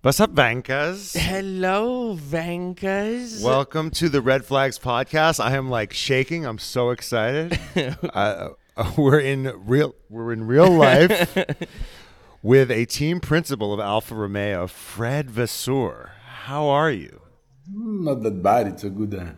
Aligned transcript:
What's 0.00 0.20
up, 0.20 0.32
Vankas? 0.32 1.18
Hello, 1.18 2.16
Vankas. 2.16 3.42
Welcome 3.42 3.90
to 3.90 4.08
the 4.08 4.20
Red 4.20 4.44
Flags 4.44 4.78
podcast. 4.78 5.42
I 5.44 5.56
am 5.56 5.68
like 5.70 5.92
shaking. 5.92 6.46
I'm 6.46 6.60
so 6.60 6.90
excited. 6.90 7.58
uh, 8.14 8.50
we're 8.96 9.18
in 9.18 9.52
real. 9.66 9.96
We're 10.08 10.32
in 10.32 10.46
real 10.46 10.70
life 10.70 11.36
with 12.44 12.70
a 12.70 12.84
team 12.84 13.18
principal 13.18 13.74
of 13.74 13.80
Alfa 13.80 14.14
Romeo, 14.14 14.68
Fred 14.68 15.32
Vasseur. 15.32 16.12
How 16.44 16.68
are 16.68 16.92
you? 16.92 17.20
Not 17.68 18.22
that 18.22 18.40
bad. 18.40 18.68
It's 18.68 18.84
a 18.84 18.90
good, 18.90 19.16
uh, 19.16 19.32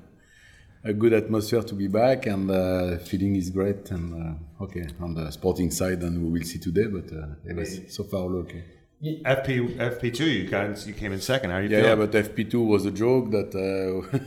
a 0.84 0.92
good 0.92 1.14
atmosphere 1.14 1.62
to 1.62 1.74
be 1.74 1.88
back, 1.88 2.26
and 2.26 2.50
uh, 2.50 2.98
feeling 2.98 3.34
is 3.34 3.48
great. 3.48 3.90
And 3.92 4.38
uh, 4.60 4.64
okay, 4.64 4.88
on 5.00 5.14
the 5.14 5.30
sporting 5.30 5.70
side, 5.70 6.02
and 6.02 6.22
we 6.22 6.38
will 6.38 6.46
see 6.46 6.58
today. 6.58 6.84
But 6.84 7.10
uh, 7.16 7.28
it 7.46 7.56
was 7.56 7.80
so 7.88 8.04
far 8.04 8.20
all 8.20 8.36
okay. 8.40 8.62
FP 9.02 9.78
FP 9.78 10.14
two. 10.14 10.28
You 10.28 10.46
guys, 10.46 10.86
you 10.86 10.92
came 10.92 11.12
in 11.12 11.20
second. 11.22 11.50
How 11.50 11.56
are 11.56 11.62
you 11.62 11.70
Yeah, 11.70 11.82
yeah, 11.82 11.94
but 11.94 12.10
FP2 12.12 12.66
was 12.66 12.84
a 12.84 12.90
joke 12.90 13.30
that 13.30 13.54
uh, 13.54 14.18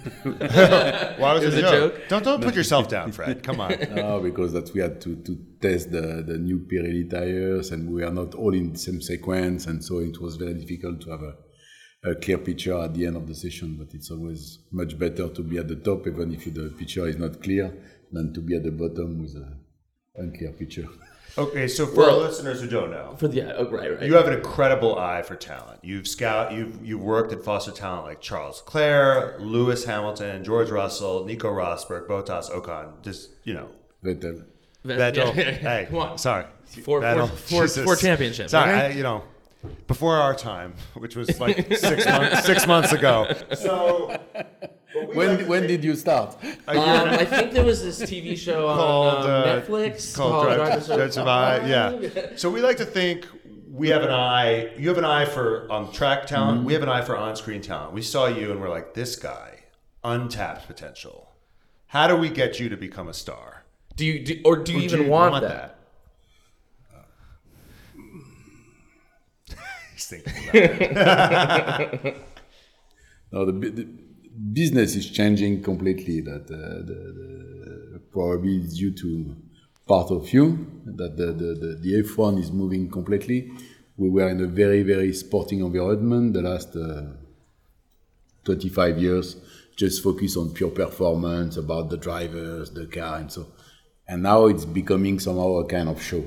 Why 1.21 1.33
was 1.33 1.43
it, 1.43 1.45
was 1.45 1.55
a 1.55 1.57
a 1.59 1.61
joke? 1.61 1.93
joke? 1.93 2.09
Don't 2.09 2.23
don't 2.23 2.43
put 2.43 2.55
yourself 2.55 2.87
down, 2.89 3.11
Fred. 3.11 3.43
Come 3.43 3.61
on. 3.61 3.75
no, 3.95 4.19
because 4.19 4.51
that 4.53 4.73
we 4.73 4.81
had 4.81 4.99
to, 5.01 5.15
to 5.17 5.37
test 5.61 5.91
the, 5.91 6.23
the 6.25 6.39
new 6.39 6.57
Pirelli 6.59 7.07
tires, 7.07 7.71
and 7.71 7.87
we 7.93 8.03
are 8.03 8.09
not 8.11 8.33
all 8.33 8.53
in 8.55 8.73
the 8.73 8.79
same 8.79 8.99
sequence, 8.99 9.67
and 9.67 9.83
so 9.83 9.99
it 9.99 10.19
was 10.19 10.37
very 10.37 10.55
difficult 10.55 11.01
to 11.01 11.11
have 11.11 11.21
a, 11.21 12.09
a 12.09 12.15
clear 12.15 12.39
picture 12.39 12.75
at 12.79 12.95
the 12.95 13.05
end 13.05 13.15
of 13.15 13.27
the 13.27 13.35
session. 13.35 13.75
But 13.77 13.93
it's 13.93 14.09
always 14.09 14.57
much 14.71 14.97
better 14.97 15.29
to 15.29 15.43
be 15.43 15.59
at 15.59 15.67
the 15.67 15.75
top, 15.75 16.07
even 16.07 16.33
if 16.33 16.51
the 16.51 16.73
picture 16.79 17.07
is 17.07 17.17
not 17.17 17.43
clear, 17.43 17.71
than 18.11 18.33
to 18.33 18.41
be 18.41 18.55
at 18.55 18.63
the 18.63 18.71
bottom 18.71 19.21
with 19.21 19.35
a 19.35 19.55
unclear 20.15 20.51
picture. 20.53 20.87
Okay, 21.37 21.67
so 21.67 21.87
for 21.87 22.03
our 22.05 22.13
listeners 22.17 22.61
who 22.61 22.67
don't 22.67 22.91
know, 22.91 23.15
For 23.17 23.27
the 23.27 23.37
yeah, 23.37 23.53
oh, 23.57 23.67
right, 23.69 23.91
right. 23.97 24.03
You 24.07 24.13
have 24.15 24.27
an 24.27 24.33
incredible 24.33 24.99
eye 24.99 25.23
for 25.23 25.35
talent. 25.35 25.79
You've 25.83 26.07
scout, 26.07 26.51
you've 26.53 26.85
you've 26.85 27.01
worked 27.01 27.33
at 27.33 27.41
foster 27.43 27.71
talent 27.71 28.05
like 28.05 28.21
Charles 28.21 28.61
Leclerc, 28.65 29.37
Lewis 29.39 29.83
Hamilton, 29.85 30.43
George 30.43 30.69
Russell, 30.69 31.25
Nico 31.25 31.49
Rosberg, 31.51 32.07
Bottas 32.07 32.51
Ocon. 32.51 33.01
Just 33.01 33.31
you 33.43 33.55
know, 33.55 33.69
Vettel. 34.03 34.45
Vettel. 34.85 35.35
Yeah. 35.35 35.51
Hey, 35.51 35.87
Come 35.89 35.99
on. 35.99 36.17
sorry, 36.19 36.45
Four- 36.83 37.01
Vettel. 37.01 37.27
four- 37.29 37.37
four- 37.37 37.61
Jesus. 37.63 37.83
four 37.85 37.95
championships, 37.95 38.51
Sorry, 38.51 38.71
okay? 38.71 38.85
I, 38.85 38.89
you 38.89 39.01
know, 39.01 39.23
before 39.87 40.15
our 40.17 40.35
time, 40.35 40.75
which 40.93 41.15
was 41.15 41.39
like 41.39 41.73
six 41.75 42.05
months 42.05 42.45
six 42.45 42.67
months 42.67 42.91
ago. 42.91 43.33
So 43.55 44.15
When, 44.93 45.47
when 45.47 45.67
did 45.67 45.83
you 45.83 45.95
start? 45.95 46.37
Um, 46.67 46.77
I 46.77 47.25
think 47.25 47.51
there 47.51 47.65
was 47.65 47.81
this 47.81 48.01
TV 48.01 48.37
show 48.37 48.67
on 48.67 48.77
called 48.77 49.25
um, 49.25 49.29
uh, 49.29 49.43
Netflix 49.45 50.15
called 50.15 50.45
Drive, 50.45 50.57
Drive 50.57 50.81
to 50.81 50.95
Drive 50.95 51.07
to 51.07 51.11
Survive. 51.13 51.67
Yeah. 51.67 52.27
So 52.37 52.49
we 52.49 52.61
like 52.61 52.77
to 52.77 52.85
think 52.85 53.27
we 53.71 53.89
have 53.89 54.03
an 54.03 54.11
eye. 54.11 54.71
You 54.77 54.89
have 54.89 54.97
an 54.97 55.05
eye 55.05 55.25
for 55.25 55.71
um, 55.71 55.91
track 55.91 56.27
talent. 56.27 56.59
Mm-hmm. 56.59 56.67
We 56.67 56.73
have 56.73 56.83
an 56.83 56.89
eye 56.89 57.01
for 57.01 57.17
on-screen 57.17 57.61
talent. 57.61 57.93
We 57.93 58.01
saw 58.01 58.27
you 58.27 58.51
and 58.51 58.61
we're 58.61 58.69
like, 58.69 58.93
this 58.93 59.15
guy, 59.15 59.63
untapped 60.03 60.67
potential. 60.67 61.31
How 61.87 62.07
do 62.07 62.15
we 62.15 62.29
get 62.29 62.59
you 62.59 62.69
to 62.69 62.77
become 62.77 63.07
a 63.07 63.13
star? 63.13 63.65
Do 63.95 64.05
you 64.05 64.23
do, 64.23 64.41
or 64.45 64.57
do 64.57 64.73
you 64.73 64.77
Or 64.77 64.81
do 64.81 64.85
even 64.85 65.01
you 65.03 65.09
want, 65.09 65.41
that? 65.43 65.79
He's 69.93 70.07
thinking 70.07 70.49
about 70.49 71.81
it. 72.05 72.17
No, 73.31 73.45
the, 73.45 73.51
the 73.51 73.87
business 74.53 74.95
is 74.95 75.09
changing 75.09 75.63
completely. 75.63 76.21
That 76.21 76.43
uh, 76.43 76.85
the, 76.85 77.13
the, 77.17 77.99
probably 78.11 78.57
is 78.57 78.77
due 78.77 78.91
to 78.91 79.35
part 79.87 80.11
of 80.11 80.31
you. 80.33 80.67
That 80.85 81.17
the, 81.17 81.27
the, 81.27 81.53
the, 81.53 81.79
the 81.81 82.03
F1 82.03 82.39
is 82.39 82.51
moving 82.51 82.89
completely. 82.89 83.51
We 83.97 84.09
were 84.09 84.29
in 84.29 84.41
a 84.41 84.47
very 84.47 84.83
very 84.83 85.13
sporting 85.13 85.59
environment 85.59 86.33
the 86.33 86.41
last 86.41 86.75
uh, 86.75 87.13
25 88.45 88.97
years. 88.97 89.35
Just 89.75 90.03
focus 90.03 90.37
on 90.37 90.53
pure 90.53 90.69
performance 90.69 91.57
about 91.57 91.89
the 91.89 91.97
drivers, 91.97 92.69
the 92.71 92.85
car, 92.85 93.17
and 93.17 93.31
so. 93.31 93.47
And 94.07 94.21
now 94.23 94.45
it's 94.45 94.65
becoming 94.65 95.19
somehow 95.19 95.57
a 95.57 95.65
kind 95.65 95.89
of 95.89 96.01
show 96.01 96.23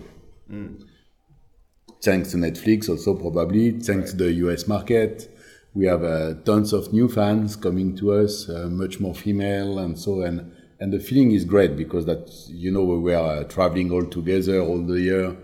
thanks 2.03 2.31
to 2.31 2.37
Netflix 2.37 2.89
also 2.89 3.15
probably 3.15 3.73
thanks 3.73 4.13
to 4.13 4.17
the 4.17 4.33
US 4.45 4.69
market 4.69 5.36
we 5.77 5.85
have 5.85 6.03
uh, 6.03 6.33
tons 6.45 6.73
of 6.73 6.91
new 6.93 7.07
fans 7.07 7.55
coming 7.55 7.95
to 7.95 8.13
us 8.13 8.49
uh, 8.49 8.67
much 8.71 8.99
more 8.99 9.15
female 9.15 9.79
and 9.79 9.99
so 9.99 10.23
and 10.23 10.53
and 10.81 10.93
the 10.93 10.99
feeling 10.99 11.33
is 11.33 11.45
great 11.45 11.77
because 11.77 12.07
that 12.07 12.31
you 12.49 12.71
know 12.71 12.83
we 12.83 12.99
were 12.99 13.17
uh, 13.17 13.45
traveling 13.45 13.91
all 13.93 14.07
together 14.07 14.61
all 14.61 14.83
the 14.83 15.01
year 15.01 15.37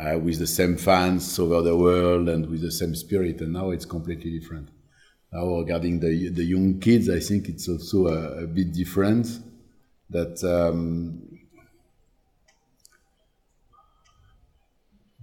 uh, 0.00 0.18
with 0.18 0.38
the 0.38 0.46
same 0.46 0.76
fans 0.76 1.38
over 1.38 1.62
the 1.62 1.76
world 1.76 2.28
and 2.28 2.50
with 2.50 2.60
the 2.60 2.72
same 2.72 2.94
spirit 2.94 3.40
and 3.40 3.52
now 3.52 3.70
it's 3.70 3.84
completely 3.84 4.36
different 4.36 4.68
now 5.32 5.46
regarding 5.58 6.00
the 6.00 6.28
the 6.30 6.44
young 6.44 6.80
kids 6.80 7.08
I 7.08 7.20
think 7.20 7.48
it's 7.48 7.68
also 7.68 8.08
a, 8.08 8.44
a 8.44 8.46
bit 8.46 8.72
different 8.72 9.28
that 10.10 10.42
um, 10.42 11.22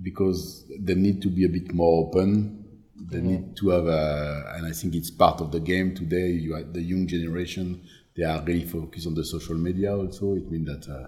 because 0.02 0.66
they 0.80 0.96
need 0.96 1.22
to 1.22 1.30
be 1.30 1.46
a 1.46 1.50
bit 1.50 1.74
more 1.74 2.06
open. 2.06 2.65
They 3.10 3.22
need 3.22 3.56
to 3.58 3.70
have 3.70 3.86
a, 3.88 4.54
and 4.56 4.66
I 4.66 4.72
think 4.72 4.96
it's 4.96 5.12
part 5.12 5.42
of 5.42 5.52
the 5.52 5.60
game 5.60 5.94
today. 5.96 6.30
You 6.32 6.56
are 6.56 6.64
the 6.64 6.82
young 6.82 7.08
generation; 7.08 7.82
they 8.16 8.24
are 8.24 8.42
really 8.44 8.66
focused 8.66 9.08
on 9.08 9.14
the 9.14 9.24
social 9.24 9.56
media. 9.56 9.96
Also, 9.96 10.36
it 10.36 10.50
means 10.50 10.68
that 10.68 10.90
uh, 10.92 11.08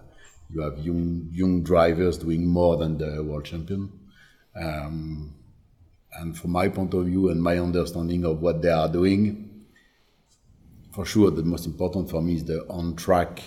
you 0.50 0.62
have 0.62 0.78
young 0.80 1.30
young 1.32 1.64
drivers 1.64 2.18
doing 2.18 2.46
more 2.46 2.78
than 2.78 2.98
the 2.98 3.24
world 3.24 3.46
champion. 3.46 3.92
Um, 4.56 5.34
and 6.20 6.38
from 6.38 6.52
my 6.52 6.70
point 6.70 6.94
of 6.94 7.06
view 7.06 7.30
and 7.30 7.42
my 7.42 7.60
understanding 7.60 8.26
of 8.26 8.42
what 8.42 8.62
they 8.62 8.70
are 8.70 8.90
doing, 8.90 9.66
for 10.94 11.06
sure, 11.06 11.32
the 11.32 11.44
most 11.44 11.66
important 11.66 12.10
for 12.10 12.22
me 12.22 12.36
is 12.36 12.46
the 12.46 12.66
on 12.70 12.96
track 12.96 13.42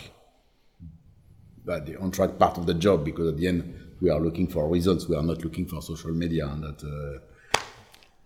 but 1.65 1.87
the 1.87 1.97
on 1.97 2.11
track 2.11 2.39
part 2.39 2.59
of 2.59 2.67
the 2.67 2.75
job 2.75 3.05
because 3.05 3.29
at 3.29 3.37
the 3.37 3.47
end 3.47 3.75
we 4.01 4.11
are 4.11 4.19
looking 4.19 4.47
for 4.47 4.69
results 4.69 5.09
we 5.09 5.17
are 5.17 5.23
not 5.23 5.45
looking 5.45 5.67
for 5.67 5.81
social 5.83 6.11
media 6.11 6.47
and 6.47 6.63
that 6.65 6.83
uh, 6.83 7.21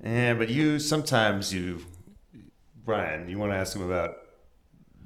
Yeah, 0.05 0.35
but 0.35 0.51
you 0.51 0.79
sometimes 0.79 1.53
you, 1.53 1.81
Brian, 2.85 3.29
you 3.29 3.39
want 3.39 3.53
to 3.53 3.57
ask 3.57 3.75
him 3.75 3.83
about 3.83 4.17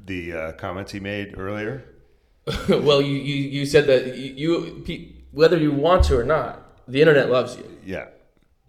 the 0.05 0.33
uh, 0.33 0.53
comments 0.53 0.91
he 0.91 0.99
made 0.99 1.39
earlier? 1.39 1.85
well, 2.69 3.01
you, 3.01 3.15
you 3.15 3.37
you 3.61 3.67
said 3.67 3.87
that 3.87 4.17
you, 4.17 4.83
you 4.85 5.15
whether 5.31 5.57
you 5.57 5.71
want 5.71 6.05
to 6.07 6.19
or 6.19 6.25
not, 6.25 6.83
the 6.89 7.01
internet 7.01 7.31
loves 7.31 7.57
you. 7.57 7.79
Yeah. 7.85 8.07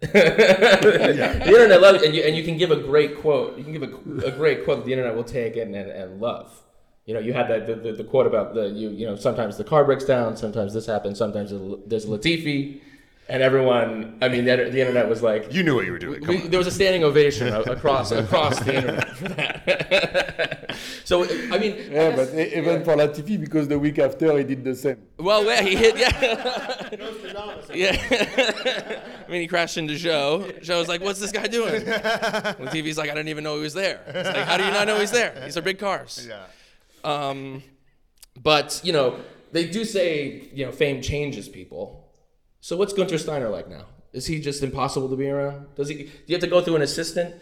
The 0.00 1.46
internet 1.46 1.80
loves, 1.80 2.02
and 2.02 2.14
you 2.14 2.22
and 2.22 2.36
you 2.36 2.44
can 2.44 2.56
give 2.56 2.70
a 2.70 2.76
great 2.76 3.18
quote. 3.18 3.58
You 3.58 3.64
can 3.64 3.72
give 3.72 3.82
a, 3.82 4.26
a 4.26 4.30
great 4.30 4.64
quote 4.64 4.78
that 4.78 4.86
the 4.86 4.92
internet 4.92 5.14
will 5.14 5.24
take 5.24 5.56
and, 5.56 5.74
and, 5.74 5.90
and 5.90 6.20
love. 6.20 6.62
You 7.06 7.14
know, 7.14 7.20
you 7.20 7.32
had 7.32 7.48
that 7.48 7.66
the, 7.66 7.74
the, 7.74 7.92
the 7.92 8.04
quote 8.04 8.26
about 8.26 8.54
the 8.54 8.68
you 8.68 8.90
you 8.90 9.06
know 9.06 9.16
sometimes 9.16 9.58
the 9.58 9.64
car 9.64 9.84
breaks 9.84 10.04
down, 10.04 10.36
sometimes 10.36 10.72
this 10.74 10.86
happens, 10.86 11.18
sometimes 11.18 11.50
there's 11.86 12.06
Latifi, 12.06 12.80
and 13.30 13.42
everyone. 13.44 14.18
I 14.20 14.28
mean, 14.28 14.44
the, 14.44 14.56
the 14.56 14.80
internet 14.80 15.08
was 15.08 15.22
like. 15.22 15.52
You 15.54 15.62
knew 15.62 15.76
what 15.76 15.86
you 15.86 15.92
were 15.92 15.98
doing. 15.98 16.26
We, 16.26 16.38
there 16.48 16.58
was 16.58 16.66
a 16.66 16.72
standing 16.72 17.04
ovation 17.04 17.48
across 17.76 18.10
across 18.10 18.58
the 18.60 18.74
internet 18.74 19.16
for 19.16 19.28
that. 19.28 20.76
so 21.04 21.24
I 21.24 21.58
mean, 21.58 21.74
I 21.74 21.76
yeah 21.76 22.16
guess- 22.16 22.30
but 22.30 22.38
even 22.38 22.84
for 22.84 22.96
Latifi 22.96 23.40
because 23.40 23.68
the 23.68 23.78
week 23.78 23.98
after 24.00 24.36
he 24.36 24.44
did 24.44 24.64
the 24.64 24.74
same 24.74 24.98
well, 25.18 25.44
yeah, 25.44 25.62
he 25.62 25.76
hit 25.76 25.96
yeah, 25.96 26.12
yeah. 27.74 29.02
I 29.26 29.30
mean, 29.30 29.42
he 29.42 29.46
crashed 29.46 29.76
into 29.76 29.94
Joe. 29.96 30.50
Joe 30.60 30.78
was 30.78 30.88
like, 30.88 31.00
"What's 31.02 31.20
this 31.20 31.32
guy 31.32 31.46
doing?" 31.46 31.82
Latifi's 31.82 32.98
like, 32.98 33.10
"I 33.10 33.14
didn't 33.14 33.28
even 33.28 33.44
know 33.44 33.56
he 33.56 33.62
was 33.62 33.74
there." 33.74 34.00
It's 34.08 34.28
like, 34.28 34.46
"How 34.46 34.56
do 34.56 34.64
you 34.64 34.70
not 34.72 34.86
know 34.86 34.98
he's 34.98 35.12
there? 35.12 35.40
These 35.44 35.56
are 35.56 35.62
big 35.62 35.78
cars." 35.78 36.28
Yeah. 36.28 36.46
Um, 37.04 37.62
but 38.42 38.80
you 38.82 38.92
know, 38.92 39.20
they 39.52 39.66
do 39.68 39.84
say 39.84 40.48
you 40.52 40.66
know 40.66 40.72
fame 40.72 41.00
changes 41.02 41.48
people. 41.48 41.99
So 42.60 42.76
what's 42.76 42.92
Guenther 42.92 43.18
Steiner 43.18 43.48
like 43.48 43.68
now? 43.68 43.86
Is 44.12 44.26
he 44.26 44.40
just 44.40 44.62
impossible 44.62 45.08
to 45.08 45.16
be 45.16 45.28
around? 45.28 45.66
Does 45.76 45.88
he? 45.88 45.94
Do 46.04 46.10
you 46.26 46.34
have 46.34 46.40
to 46.42 46.46
go 46.48 46.60
through 46.60 46.76
an 46.76 46.82
assistant? 46.82 47.34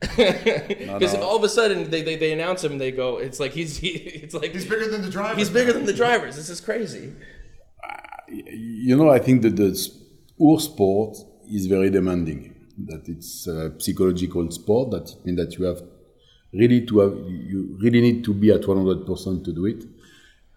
Because 0.00 1.14
no. 1.14 1.22
all 1.22 1.36
of 1.36 1.42
a 1.44 1.48
sudden 1.48 1.90
they, 1.90 2.02
they, 2.02 2.16
they 2.16 2.32
announce 2.32 2.62
him 2.64 2.72
and 2.72 2.80
they 2.80 2.92
go, 2.92 3.18
it's 3.18 3.40
like 3.40 3.52
he's 3.52 3.78
he, 3.78 3.88
it's 4.24 4.34
like 4.34 4.52
He's 4.52 4.64
bigger 4.64 4.88
than 4.88 5.02
the 5.02 5.10
driver. 5.10 5.36
he's 5.38 5.50
bigger 5.50 5.72
than 5.72 5.86
the 5.86 5.92
drivers. 5.92 6.36
This 6.36 6.48
is 6.50 6.60
crazy. 6.60 7.12
Uh, 7.82 7.96
you 8.30 8.94
know 8.96 9.08
i 9.10 9.18
think 9.18 9.40
that 9.42 9.56
the 9.56 9.70
s- 9.70 9.90
our 10.40 10.58
sport 10.60 11.16
is 11.50 11.66
very 11.66 11.88
demanding 11.90 12.54
that 12.90 13.08
it's 13.08 13.46
a 13.46 13.72
psychological 13.80 14.50
sport 14.50 14.90
that 14.90 15.08
it 15.10 15.24
means 15.24 15.38
that 15.38 15.58
you 15.58 15.64
have 15.64 15.80
really 16.52 16.84
to 16.84 16.98
have 17.00 17.14
you 17.52 17.76
really 17.80 18.00
need 18.02 18.22
to 18.24 18.34
be 18.34 18.50
at 18.50 18.60
100% 18.60 19.44
to 19.44 19.52
do 19.52 19.64
it 19.66 19.84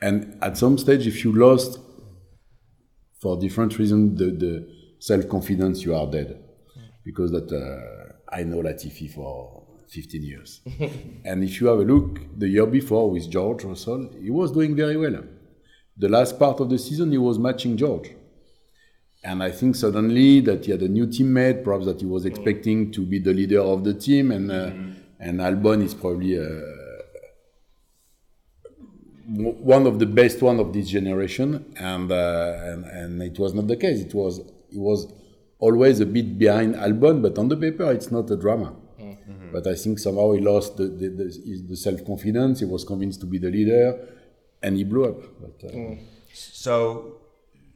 and 0.01 0.38
at 0.41 0.57
some 0.57 0.77
stage 0.77 1.07
if 1.07 1.23
you 1.23 1.31
lost 1.31 1.79
for 3.21 3.38
different 3.38 3.77
reasons 3.77 4.18
the, 4.18 4.31
the 4.31 4.68
self-confidence 5.00 5.83
you 5.83 5.95
are 5.95 6.07
dead. 6.07 6.44
Because 7.03 7.31
that 7.31 7.51
uh, 7.51 8.35
i 8.35 8.44
know 8.44 8.62
latifi 8.62 9.09
for 9.09 9.63
15 9.89 10.23
years. 10.23 10.62
And 11.25 11.44
if 11.44 11.59
you 11.59 11.68
have 11.68 11.79
a 11.79 11.83
look 11.83 12.19
the 12.38 12.47
year 12.47 12.65
before 12.65 13.12
with 13.12 13.29
george 13.29 13.63
russell 13.63 14.09
he 14.21 14.29
was 14.29 14.51
doing 14.51 14.75
very 14.75 14.97
well. 14.97 15.23
The 15.97 16.09
last 16.09 16.39
part 16.39 16.59
of 16.59 16.69
the 16.69 16.77
season 16.77 17.12
he 17.12 17.18
was 17.18 17.38
matching 17.38 17.77
george. 17.77 18.09
And 19.24 19.44
I 19.44 19.51
think 19.51 19.75
suddenly 19.75 20.41
that 20.41 20.65
he 20.65 20.71
had 20.71 20.81
a 20.81 20.88
new 20.88 21.06
teammate, 21.06 21.63
perhaps 21.63 21.85
that 21.85 22.00
he 22.00 22.07
was 22.07 22.25
expecting 22.25 22.91
to 22.94 23.01
be 23.01 23.19
the 23.19 23.33
leader 23.33 23.62
of 23.62 23.83
the 23.83 23.94
team, 23.94 24.31
and 24.31 24.51
uh, 24.51 24.71
and 25.19 25.39
Albon 25.39 25.83
is 25.83 25.94
probably 25.94 26.39
uh, 26.39 26.44
one 29.31 29.87
of 29.87 29.99
the 29.99 30.05
best 30.05 30.41
one 30.41 30.59
of 30.59 30.73
this 30.73 30.89
generation, 30.89 31.73
and, 31.77 32.11
uh, 32.11 32.59
and 32.63 32.85
and 32.85 33.21
it 33.21 33.39
was 33.39 33.53
not 33.53 33.67
the 33.67 33.77
case. 33.77 34.01
It 34.01 34.13
was 34.13 34.39
it 34.39 34.79
was 34.79 35.11
always 35.59 35.99
a 35.99 36.05
bit 36.05 36.37
behind 36.37 36.75
Albon, 36.75 37.21
but 37.21 37.37
on 37.37 37.47
the 37.47 37.57
paper 37.57 37.91
it's 37.91 38.11
not 38.11 38.29
a 38.29 38.35
drama. 38.35 38.75
Mm-hmm. 38.99 39.51
But 39.51 39.67
I 39.67 39.75
think 39.75 39.99
somehow 39.99 40.33
he 40.33 40.41
lost 40.41 40.77
the 40.77 40.85
the, 40.85 41.09
the, 41.09 41.65
the 41.69 41.77
self 41.77 42.05
confidence. 42.05 42.59
He 42.59 42.65
was 42.65 42.83
convinced 42.83 43.21
to 43.21 43.25
be 43.25 43.37
the 43.37 43.49
leader, 43.49 43.99
and 44.61 44.75
he 44.75 44.83
blew 44.83 45.05
up. 45.05 45.21
But, 45.39 45.69
uh, 45.69 45.73
mm. 45.73 45.99
So, 46.33 47.17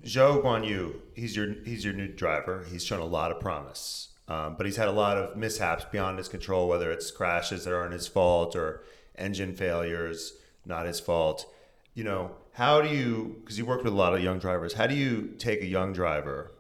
Zhou 0.03 0.43
Guanyu, 0.43 0.95
he's 1.13 1.35
your 1.35 1.53
he's 1.63 1.85
your 1.85 1.93
new 1.93 2.07
driver. 2.07 2.65
He's 2.69 2.83
shown 2.83 2.99
a 2.99 3.05
lot 3.05 3.31
of 3.31 3.39
promise, 3.39 4.09
um, 4.27 4.55
but 4.57 4.65
he's 4.65 4.77
had 4.77 4.87
a 4.87 4.97
lot 5.03 5.17
of 5.17 5.37
mishaps 5.37 5.85
beyond 5.91 6.17
his 6.17 6.27
control. 6.27 6.67
Whether 6.67 6.91
it's 6.91 7.11
crashes 7.11 7.63
that 7.63 7.73
aren't 7.73 7.93
his 7.93 8.07
fault 8.07 8.55
or 8.55 8.83
engine 9.17 9.55
failures 9.55 10.33
not 10.65 10.85
his 10.85 11.00
fault. 11.00 11.45
You 11.94 12.03
know, 12.03 12.31
how 12.53 12.81
do 12.81 12.89
you, 12.89 13.38
because 13.39 13.57
you 13.57 13.65
work 13.65 13.83
with 13.83 13.94
a 13.94 13.95
lot 13.95 14.13
of 14.13 14.21
young 14.21 14.39
drivers, 14.39 14.73
how 14.73 14.88
do 14.88 14.95
you 14.95 15.33
take 15.38 15.62
a 15.62 15.65
young 15.67 15.94
driver 15.94 16.51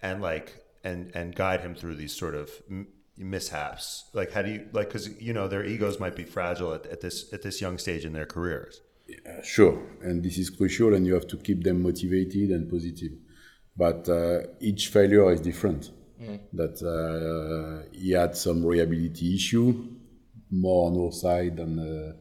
and 0.00 0.20
like, 0.20 0.64
and, 0.84 1.10
and 1.14 1.34
guide 1.34 1.60
him 1.60 1.74
through 1.74 1.96
these 1.96 2.14
sort 2.14 2.34
of 2.34 2.50
mishaps? 3.16 4.04
Like, 4.12 4.32
how 4.32 4.42
do 4.42 4.50
you, 4.50 4.68
like, 4.72 4.88
because, 4.88 5.20
you 5.20 5.32
know, 5.32 5.48
their 5.48 5.64
egos 5.64 6.00
might 6.00 6.16
be 6.16 6.24
fragile 6.24 6.74
at, 6.74 6.86
at 6.86 7.00
this, 7.00 7.32
at 7.32 7.42
this 7.42 7.60
young 7.60 7.78
stage 7.78 8.04
in 8.04 8.12
their 8.12 8.26
careers. 8.26 8.80
Yeah, 9.06 9.42
sure. 9.42 9.82
And 10.02 10.22
this 10.22 10.38
is 10.38 10.50
crucial, 10.50 10.94
and 10.94 11.06
you 11.06 11.14
have 11.14 11.26
to 11.28 11.36
keep 11.36 11.64
them 11.64 11.82
motivated 11.82 12.50
and 12.50 12.70
positive. 12.70 13.12
But 13.76 14.08
uh, 14.08 14.42
each 14.60 14.88
failure 14.88 15.32
is 15.32 15.40
different. 15.40 15.90
Mm. 16.20 16.40
That 16.52 16.82
uh, 16.82 17.88
he 17.92 18.12
had 18.12 18.36
some 18.36 18.64
reliability 18.64 19.34
issue, 19.34 19.88
more 20.50 20.90
on 20.90 20.98
our 20.98 21.12
side 21.12 21.56
than 21.56 21.78
uh, 21.78 21.82
uh, 21.82 22.12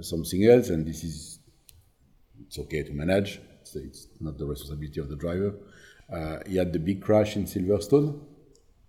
something 0.00 0.44
else, 0.46 0.70
and 0.70 0.86
this 0.86 1.04
is 1.04 1.38
it's 2.46 2.58
okay 2.58 2.82
to 2.82 2.92
manage. 2.92 3.40
It's, 3.60 3.76
it's 3.76 4.08
not 4.20 4.38
the 4.38 4.46
responsibility 4.46 5.00
of 5.00 5.08
the 5.08 5.16
driver. 5.16 5.54
Uh, 6.12 6.38
he 6.46 6.56
had 6.56 6.72
the 6.72 6.78
big 6.78 7.00
crash 7.02 7.36
in 7.36 7.44
Silverstone, 7.44 8.20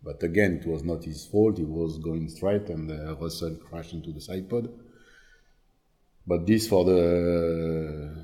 but 0.04 0.22
again, 0.24 0.60
it 0.62 0.68
was 0.68 0.84
not 0.84 1.04
his 1.04 1.26
fault. 1.26 1.58
He 1.58 1.64
was 1.64 1.98
going 1.98 2.28
straight, 2.30 2.70
and 2.70 2.92
uh, 2.92 3.16
Russell 3.16 3.56
crashed 3.56 3.94
into 3.94 4.12
the 4.12 4.22
side 4.22 4.50
pod. 4.50 4.70
But 6.26 6.46
this, 6.46 6.68
for 6.68 6.86
the 6.86 8.16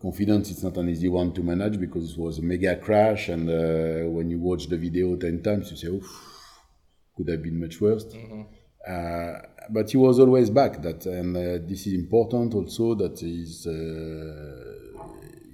confidence, 0.00 0.50
it's 0.50 0.62
not 0.62 0.76
an 0.76 0.88
easy 0.88 1.08
one 1.08 1.32
to 1.34 1.42
manage 1.42 1.78
because 1.78 2.12
it 2.12 2.18
was 2.18 2.38
a 2.38 2.42
mega 2.42 2.76
crash, 2.76 3.28
and 3.28 3.48
uh, 3.48 4.08
when 4.10 4.30
you 4.30 4.40
watch 4.40 4.66
the 4.66 4.76
video 4.76 5.16
ten 5.16 5.42
times, 5.42 5.70
you 5.70 5.76
say, 5.76 5.88
"Oof, 5.88 6.08
could 7.16 7.28
have 7.28 7.42
been 7.42 7.60
much 7.60 7.80
worse." 7.80 8.04
Mm-hmm. 8.04 8.42
Uh, 8.86 9.38
but 9.70 9.90
he 9.90 9.96
was 9.96 10.18
always 10.18 10.50
back. 10.50 10.82
That 10.82 11.06
and 11.06 11.36
uh, 11.36 11.66
this 11.66 11.86
is 11.86 11.94
important 11.94 12.54
also 12.54 12.94
that 12.96 13.18
he's 13.20 13.66
uh, 13.66 15.04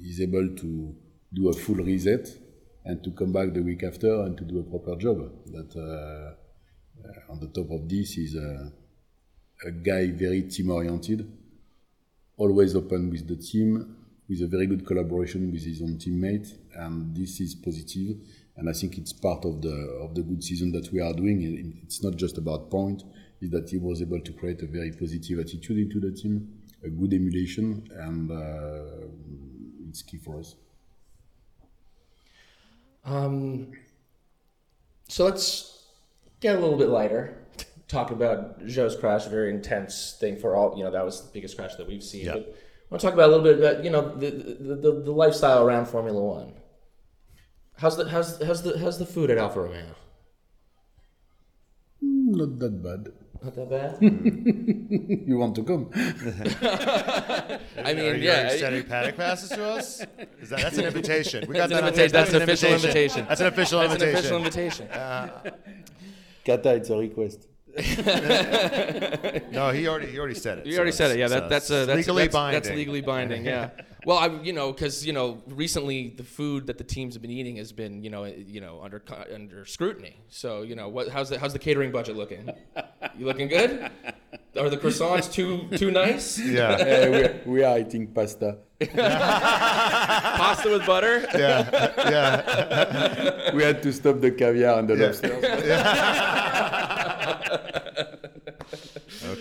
he's 0.02 0.20
able 0.20 0.54
to 0.56 0.94
do 1.32 1.48
a 1.48 1.52
full 1.52 1.76
reset 1.76 2.26
and 2.84 3.04
to 3.04 3.10
come 3.10 3.32
back 3.32 3.52
the 3.52 3.60
week 3.60 3.82
after 3.82 4.22
and 4.22 4.36
to 4.38 4.44
do 4.44 4.60
a 4.60 4.62
proper 4.62 4.96
job. 4.96 5.30
That 5.46 5.76
uh, 5.76 7.32
on 7.32 7.40
the 7.40 7.48
top 7.48 7.70
of 7.70 7.88
this 7.88 8.16
is 8.16 8.34
a, 8.34 8.72
a 9.66 9.70
guy 9.72 10.10
very 10.10 10.42
team 10.42 10.70
oriented, 10.70 11.30
always 12.36 12.74
open 12.74 13.10
with 13.10 13.28
the 13.28 13.36
team, 13.36 13.96
with 14.28 14.40
a 14.42 14.46
very 14.46 14.66
good 14.66 14.86
collaboration 14.86 15.52
with 15.52 15.64
his 15.64 15.82
own 15.82 15.98
teammate, 15.98 16.48
and 16.74 17.14
this 17.14 17.40
is 17.40 17.54
positive. 17.54 18.16
And 18.58 18.68
I 18.68 18.72
think 18.72 18.98
it's 18.98 19.12
part 19.12 19.44
of 19.44 19.62
the 19.62 19.74
of 20.02 20.14
the 20.16 20.22
good 20.22 20.42
season 20.42 20.72
that 20.72 20.92
we 20.92 21.00
are 21.00 21.12
doing. 21.12 21.78
It's 21.84 22.02
not 22.02 22.16
just 22.16 22.38
about 22.38 22.70
point; 22.70 23.04
is 23.40 23.50
that 23.50 23.70
he 23.70 23.78
was 23.78 24.02
able 24.02 24.20
to 24.20 24.32
create 24.32 24.60
a 24.62 24.66
very 24.66 24.90
positive 24.90 25.38
attitude 25.38 25.78
into 25.78 26.00
the 26.00 26.10
team, 26.10 26.48
a 26.84 26.88
good 26.88 27.14
emulation, 27.14 27.88
and 27.94 28.30
uh, 28.30 29.06
it's 29.88 30.02
key 30.02 30.18
for 30.18 30.40
us. 30.40 30.56
Um, 33.04 33.72
so 35.08 35.24
let's 35.24 35.84
get 36.40 36.56
a 36.56 36.58
little 36.58 36.76
bit 36.76 36.88
lighter. 36.88 37.38
Talk 37.86 38.10
about 38.10 38.60
Zhou's 38.66 38.96
crash, 38.96 39.26
a 39.26 39.30
very 39.30 39.50
intense 39.50 40.16
thing 40.20 40.36
for 40.36 40.54
all. 40.54 40.76
You 40.76 40.84
know, 40.84 40.90
that 40.90 41.04
was 41.04 41.22
the 41.22 41.32
biggest 41.32 41.56
crash 41.56 41.76
that 41.76 41.86
we've 41.86 42.02
seen. 42.02 42.26
Yep. 42.26 42.34
But 42.34 42.42
I 42.44 42.88
want 42.90 43.00
to 43.00 43.06
talk 43.06 43.14
about 43.14 43.30
a 43.30 43.32
little 43.34 43.44
bit 43.44 43.58
about 43.58 43.84
you 43.84 43.90
know 43.90 44.14
the, 44.16 44.30
the, 44.30 44.74
the, 44.74 45.02
the 45.04 45.12
lifestyle 45.12 45.64
around 45.64 45.86
Formula 45.86 46.20
One. 46.20 46.54
How's 47.78 47.96
the 47.96 48.06
how's 48.08 48.42
how's 48.42 48.62
the 48.62 48.76
how's 48.76 48.98
the 48.98 49.06
food 49.06 49.30
at 49.30 49.38
Alfa 49.38 49.60
Romeo? 49.60 49.94
Mm, 52.02 52.34
not 52.34 52.58
that 52.58 52.82
bad. 52.82 53.12
Not 53.40 53.54
that 53.54 53.70
bad. 53.70 53.98
you 55.28 55.38
want 55.38 55.54
to 55.54 55.62
come? 55.62 55.88
I 55.94 57.60
mean, 57.94 58.04
are 58.04 58.16
you, 58.16 58.24
yeah. 58.24 58.48
Are 58.48 58.52
you 58.52 58.58
sending 58.58 58.82
paddock 58.82 59.16
passes 59.16 59.50
to 59.50 59.64
us? 59.64 60.00
Is 60.40 60.48
That, 60.50 60.60
that's 60.60 60.78
an 60.78 60.86
invitation. 60.86 61.44
We 61.46 61.54
got 61.54 61.70
that's 61.70 61.80
that. 61.80 61.84
An 61.84 61.88
invitation. 61.88 62.12
That's, 62.12 62.32
that's, 62.32 62.34
an 62.34 62.42
official 62.42 62.72
invitation. 62.72 63.26
That's 63.28 63.40
an 63.40 63.46
official 63.46 63.78
that's 63.80 63.92
invitation. 63.92 64.14
That's 64.14 64.26
an 64.26 64.34
official 64.34 64.38
invitation. 64.38 64.88
Uh, 64.88 65.50
Kata, 66.44 66.74
it's 66.74 66.90
a 66.90 66.96
request. 66.96 67.46
no, 69.52 69.70
he 69.70 69.86
already 69.86 70.10
he 70.10 70.18
already 70.18 70.34
said 70.34 70.58
it. 70.58 70.66
You 70.66 70.72
so 70.72 70.78
already 70.78 70.90
said 70.92 71.12
it. 71.12 71.18
Yeah, 71.18 71.28
that, 71.28 71.48
that's, 71.48 71.70
uh, 71.70 71.86
that's 71.86 71.96
legally 71.96 72.24
that's, 72.24 72.32
binding. 72.32 72.60
That's 72.60 72.74
legally 72.74 73.02
binding. 73.02 73.44
Yeah. 73.44 73.70
Well, 74.08 74.16
I 74.16 74.28
you 74.42 74.54
know 74.54 74.72
because 74.72 75.04
you 75.06 75.12
know 75.12 75.42
recently 75.48 76.14
the 76.16 76.24
food 76.24 76.68
that 76.68 76.78
the 76.78 76.84
teams 76.84 77.12
have 77.14 77.20
been 77.20 77.30
eating 77.30 77.56
has 77.56 77.72
been 77.72 78.02
you 78.02 78.08
know 78.08 78.24
you 78.24 78.58
know 78.58 78.80
under 78.82 79.02
under 79.34 79.66
scrutiny. 79.66 80.16
So 80.30 80.62
you 80.62 80.74
know 80.76 80.88
what 80.88 81.10
how's 81.10 81.28
the 81.28 81.38
how's 81.38 81.52
the 81.52 81.58
catering 81.58 81.92
budget 81.92 82.16
looking? 82.16 82.48
You 83.18 83.26
looking 83.26 83.48
good? 83.48 83.90
Are 84.58 84.70
the 84.70 84.78
croissants 84.78 85.30
too 85.30 85.68
too 85.76 85.90
nice? 85.90 86.38
Yeah. 86.38 86.68
Uh, 86.70 87.10
we, 87.10 87.22
are, 87.22 87.40
we 87.44 87.62
are 87.62 87.78
eating 87.80 88.06
pasta. 88.06 88.56
pasta 88.80 90.70
with 90.70 90.86
butter. 90.86 91.26
Yeah. 91.34 91.92
Yeah. 91.98 93.50
we 93.54 93.62
had 93.62 93.82
to 93.82 93.92
stop 93.92 94.20
the 94.22 94.30
caviar 94.30 94.78
and 94.78 94.88
the 94.88 94.96
yeah. 94.96 95.04
lobsters. 95.04 95.44
Yeah. 95.66 96.87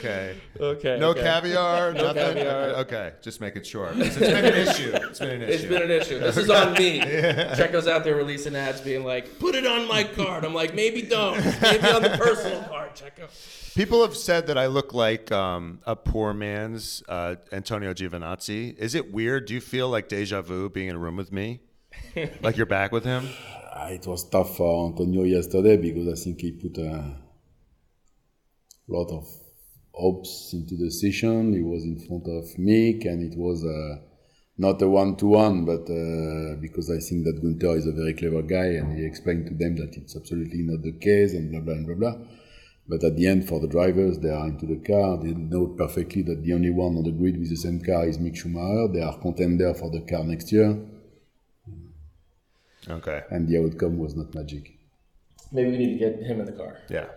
Okay. 0.07 0.37
Okay. 0.59 0.97
No 0.99 1.09
okay. 1.09 1.21
caviar. 1.21 1.93
no 1.93 2.01
nothing? 2.01 2.33
caviar. 2.35 2.69
Okay, 2.79 3.13
just 3.21 3.39
making 3.41 3.61
sure. 3.61 3.91
It's 3.95 4.17
been 4.17 4.43
an 4.43 4.67
issue. 4.67 4.91
It's 4.91 5.19
been 5.19 5.29
an 5.29 5.41
issue. 5.43 5.53
It's 5.53 5.65
been 5.65 5.81
an 5.83 5.91
issue. 5.91 6.19
This 6.19 6.37
is 6.37 6.49
on 6.49 6.73
me. 6.73 6.97
yeah. 6.97 7.55
Checo's 7.55 7.87
out 7.87 8.03
there 8.03 8.15
releasing 8.15 8.55
ads, 8.55 8.81
being 8.81 9.03
like, 9.03 9.37
"Put 9.37 9.53
it 9.53 9.67
on 9.67 9.87
my 9.87 10.03
card." 10.03 10.45
I'm 10.45 10.55
like, 10.55 10.73
maybe 10.73 11.03
don't. 11.03 11.37
Maybe 11.61 11.87
on 11.87 12.01
the 12.01 12.17
personal 12.17 12.63
card, 12.69 12.95
Checo. 12.95 13.75
People 13.75 14.01
have 14.01 14.17
said 14.17 14.47
that 14.47 14.57
I 14.57 14.65
look 14.65 14.95
like 14.95 15.31
um, 15.31 15.79
a 15.85 15.95
poor 15.95 16.33
man's 16.33 17.03
uh, 17.07 17.35
Antonio 17.51 17.93
Giovinazzi. 17.93 18.75
Is 18.77 18.95
it 18.95 19.13
weird? 19.13 19.45
Do 19.45 19.53
you 19.53 19.61
feel 19.61 19.89
like 19.89 20.09
deja 20.09 20.41
vu 20.41 20.69
being 20.69 20.87
in 20.89 20.95
a 20.95 20.99
room 20.99 21.17
with 21.17 21.31
me? 21.31 21.61
like 22.41 22.57
you're 22.57 22.65
back 22.65 22.91
with 22.91 23.05
him? 23.05 23.29
Uh, 23.75 23.89
it 23.91 24.07
was 24.07 24.27
tough 24.27 24.57
for 24.57 24.87
Antonio 24.87 25.23
yesterday 25.23 25.77
because 25.77 26.07
I 26.07 26.23
think 26.23 26.41
he 26.41 26.51
put 26.51 26.77
a 26.79 27.15
lot 28.87 29.11
of 29.11 29.27
hopes 29.97 30.53
into 30.53 30.75
the 30.75 30.89
session. 30.91 31.53
He 31.53 31.61
was 31.61 31.83
in 31.83 31.99
front 31.99 32.27
of 32.27 32.45
Mick, 32.57 33.05
and 33.05 33.31
it 33.31 33.37
was 33.37 33.63
uh, 33.65 34.01
not 34.57 34.81
a 34.81 34.87
one-to-one, 34.87 35.65
but 35.65 35.89
uh, 35.89 36.59
because 36.61 36.89
I 36.89 36.99
think 36.99 37.25
that 37.25 37.41
Guenther 37.43 37.77
is 37.77 37.87
a 37.87 37.91
very 37.91 38.13
clever 38.13 38.41
guy, 38.41 38.77
and 38.79 38.97
he 38.97 39.05
explained 39.05 39.47
to 39.47 39.55
them 39.55 39.75
that 39.77 39.97
it's 39.97 40.15
absolutely 40.15 40.61
not 40.63 40.81
the 40.81 40.93
case, 40.93 41.33
and 41.33 41.51
blah 41.51 41.61
blah 41.61 41.73
and 41.73 41.85
blah 41.85 41.95
blah. 41.95 42.15
But 42.89 43.03
at 43.03 43.17
the 43.17 43.27
end, 43.27 43.47
for 43.47 43.59
the 43.59 43.67
drivers, 43.67 44.19
they 44.19 44.29
are 44.29 44.47
into 44.47 44.65
the 44.65 44.77
car. 44.77 45.17
They 45.17 45.33
know 45.33 45.67
perfectly 45.77 46.21
that 46.23 46.43
the 46.43 46.53
only 46.53 46.69
one 46.69 46.95
on 46.95 47.03
the 47.03 47.11
grid 47.11 47.37
with 47.37 47.49
the 47.49 47.57
same 47.57 47.81
car 47.81 48.07
is 48.07 48.17
Mick 48.17 48.37
Schumacher. 48.37 48.93
They 48.93 49.01
are 49.01 49.19
contender 49.19 49.73
for 49.73 49.91
the 49.91 50.01
car 50.01 50.23
next 50.23 50.53
year. 50.53 50.79
Okay. 52.89 53.23
And 53.29 53.47
the 53.49 53.61
outcome 53.61 53.97
was 53.97 54.15
not 54.15 54.33
magic. 54.33 54.79
Maybe 55.51 55.71
we 55.71 55.77
need 55.77 55.99
to 55.99 55.99
get 55.99 56.23
him 56.23 56.39
in 56.39 56.45
the 56.45 56.53
car. 56.53 56.77
Yeah. 56.89 57.07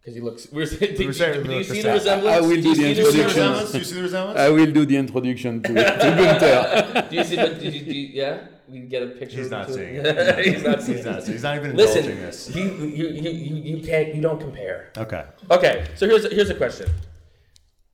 Because 0.00 0.14
he 0.14 0.20
looks. 0.20 0.50
We're, 0.50 0.64
do, 0.64 1.06
We're 1.06 1.12
saying, 1.12 1.42
do 1.44 1.52
you 1.52 1.62
see 1.64 1.82
the 1.82 1.88
the 1.88 1.94
resemblance? 1.94 2.36
I 2.36 2.40
will 2.40 2.48
do, 2.56 2.62
do 2.62 2.74
the 2.74 2.88
you 2.88 2.94
see 2.94 3.20
introduction. 3.22 3.72
Do 3.72 3.78
you 3.78 3.84
see 3.84 3.94
the 3.96 4.02
resemblance? 4.02 4.40
I 4.40 4.48
will 4.48 4.72
do 4.72 4.86
the 4.86 4.96
introduction 4.96 5.62
to, 5.62 5.74
to 5.74 5.80
Guenther. 5.82 7.10
do 7.10 7.16
you 7.16 7.24
see 7.24 7.36
the? 7.36 7.48
Did 7.50 7.74
you, 7.74 7.84
do 7.84 7.92
you, 7.92 8.08
yeah, 8.14 8.46
we 8.66 8.78
can 8.78 8.88
get 8.88 9.02
a 9.02 9.08
picture. 9.08 9.36
He's 9.36 9.50
not 9.50 9.68
him 9.68 9.74
seeing 9.74 9.94
it. 9.96 10.46
he's 10.46 10.62
not 10.62 10.82
seeing 10.82 10.96
He's 10.96 11.06
not. 11.06 11.18
it. 11.18 11.26
He's 11.26 11.42
not 11.42 11.56
even 11.56 11.76
Listen, 11.76 11.98
indulging 11.98 12.22
this. 12.22 12.54
you, 12.56 12.64
you, 12.64 13.08
you, 13.08 13.30
you, 13.30 13.76
you 13.76 13.86
can't. 13.86 14.14
You 14.14 14.22
don't 14.22 14.40
compare. 14.40 14.90
Okay. 14.96 15.24
Okay, 15.50 15.86
so 15.96 16.06
here's 16.08 16.30
here's 16.32 16.48
a 16.50 16.54
question. 16.54 16.88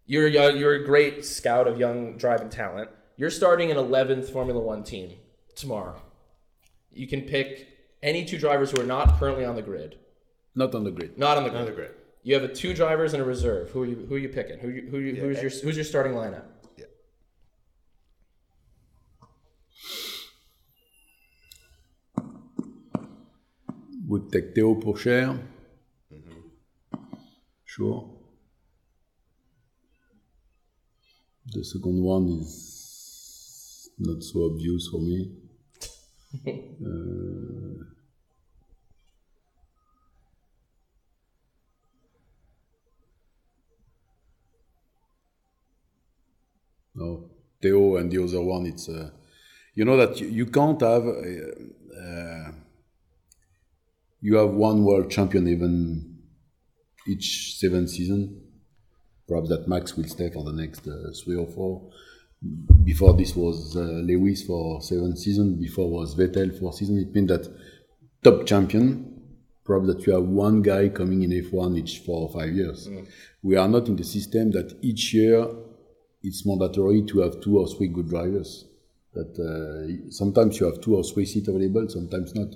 You're 0.06 0.28
a, 0.28 0.52
you're 0.56 0.75
a 0.75 0.84
great 0.84 1.25
scout 1.25 1.66
of 1.66 1.76
young 1.76 2.16
driving 2.18 2.48
talent. 2.48 2.90
You're 3.16 3.30
starting 3.30 3.72
an 3.72 3.76
11th 3.76 4.30
Formula 4.30 4.60
One 4.60 4.84
team 4.84 5.10
tomorrow. 5.56 6.00
You 6.92 7.08
can 7.08 7.22
pick 7.22 7.66
any 8.02 8.25
two 8.25 8.38
drivers 8.38 8.70
who 8.70 8.80
are 8.80 8.86
not 8.86 9.18
currently 9.18 9.44
on 9.44 9.56
the 9.56 9.62
grid. 9.62 9.98
Not 10.56 10.75
on 10.75 10.84
the 10.84 10.90
grid. 10.90 11.18
Not 11.18 11.36
on 11.36 11.44
the 11.44 11.50
grid. 11.50 11.62
Another 11.62 11.76
grid. 11.76 11.90
You 12.22 12.34
have 12.34 12.42
a 12.42 12.48
two 12.48 12.75
drivers 12.75 13.12
and 13.12 13.22
a 13.22 13.26
reserve. 13.26 13.70
Who 13.70 13.82
are 13.82 13.86
you? 13.86 14.06
Who 14.08 14.14
are 14.16 14.18
you 14.18 14.30
picking? 14.30 14.58
Who 14.58 14.70
you, 14.70 14.88
who 14.90 14.98
you, 14.98 15.14
who's 15.14 15.40
your 15.42 15.50
who's 15.62 15.76
your 15.76 15.84
starting 15.84 16.14
lineup? 16.14 16.44
Yeah. 16.76 16.86
would 24.08 24.32
take 24.32 24.54
Theo 24.54 24.75
Pourchaire. 24.75 25.38
Sure. 27.64 28.10
The 31.52 31.62
second 31.62 32.02
one 32.02 32.26
is 32.40 33.90
not 33.98 34.22
so 34.22 34.46
obvious 34.46 34.88
for 34.88 35.00
me. 35.00 35.32
uh, 36.46 37.75
no, 46.96 47.30
Theo 47.60 47.96
and 47.96 48.10
the 48.10 48.22
other 48.22 48.42
one, 48.42 48.66
it's 48.66 48.88
uh, 48.88 49.10
you 49.74 49.84
know 49.84 49.96
that 49.96 50.20
you, 50.20 50.28
you 50.28 50.46
can't 50.46 50.80
have 50.80 51.06
uh, 51.06 52.00
uh, 52.00 52.52
you 54.20 54.36
have 54.36 54.50
one 54.50 54.82
world 54.82 55.10
champion 55.10 55.46
even 55.48 56.16
each 57.06 57.56
seven 57.58 57.86
season. 57.86 58.42
Perhaps 59.28 59.48
that 59.50 59.68
Max 59.68 59.96
will 59.96 60.08
stay 60.08 60.30
for 60.30 60.44
the 60.44 60.52
next 60.52 60.86
uh, 60.86 61.10
three 61.22 61.36
or 61.36 61.46
four. 61.46 61.90
Before 62.84 63.14
this 63.14 63.34
was 63.34 63.76
uh, 63.76 63.80
Lewis 63.80 64.42
for 64.42 64.80
seven 64.80 65.16
season. 65.16 65.56
Before 65.60 65.90
was 65.90 66.14
Vettel 66.14 66.58
for 66.58 66.72
season. 66.72 66.98
It 66.98 67.14
means 67.14 67.28
that 67.28 67.48
top 68.22 68.46
champion. 68.46 69.12
Perhaps 69.64 69.86
that 69.88 70.06
you 70.06 70.12
have 70.12 70.22
one 70.22 70.62
guy 70.62 70.88
coming 70.88 71.22
in 71.22 71.30
F1 71.30 71.76
each 71.76 71.98
four 71.98 72.28
or 72.28 72.32
five 72.32 72.52
years. 72.54 72.86
Mm. 72.86 73.08
We 73.42 73.56
are 73.56 73.66
not 73.66 73.88
in 73.88 73.96
the 73.96 74.04
system 74.04 74.52
that 74.52 74.78
each 74.80 75.12
year 75.12 75.44
it's 76.23 76.44
mandatory 76.46 77.02
to 77.02 77.20
have 77.20 77.40
two 77.40 77.58
or 77.58 77.68
three 77.68 77.88
good 77.88 78.08
drivers. 78.08 78.64
That 79.14 79.32
uh, 79.38 80.11
sometimes 80.11 80.61
you 80.61 80.66
have 80.66 80.80
two 80.80 80.96
or 80.96 81.04
three 81.04 81.25
seats 81.25 81.49
available, 81.49 81.88
sometimes 81.88 82.35
not. 82.35 82.54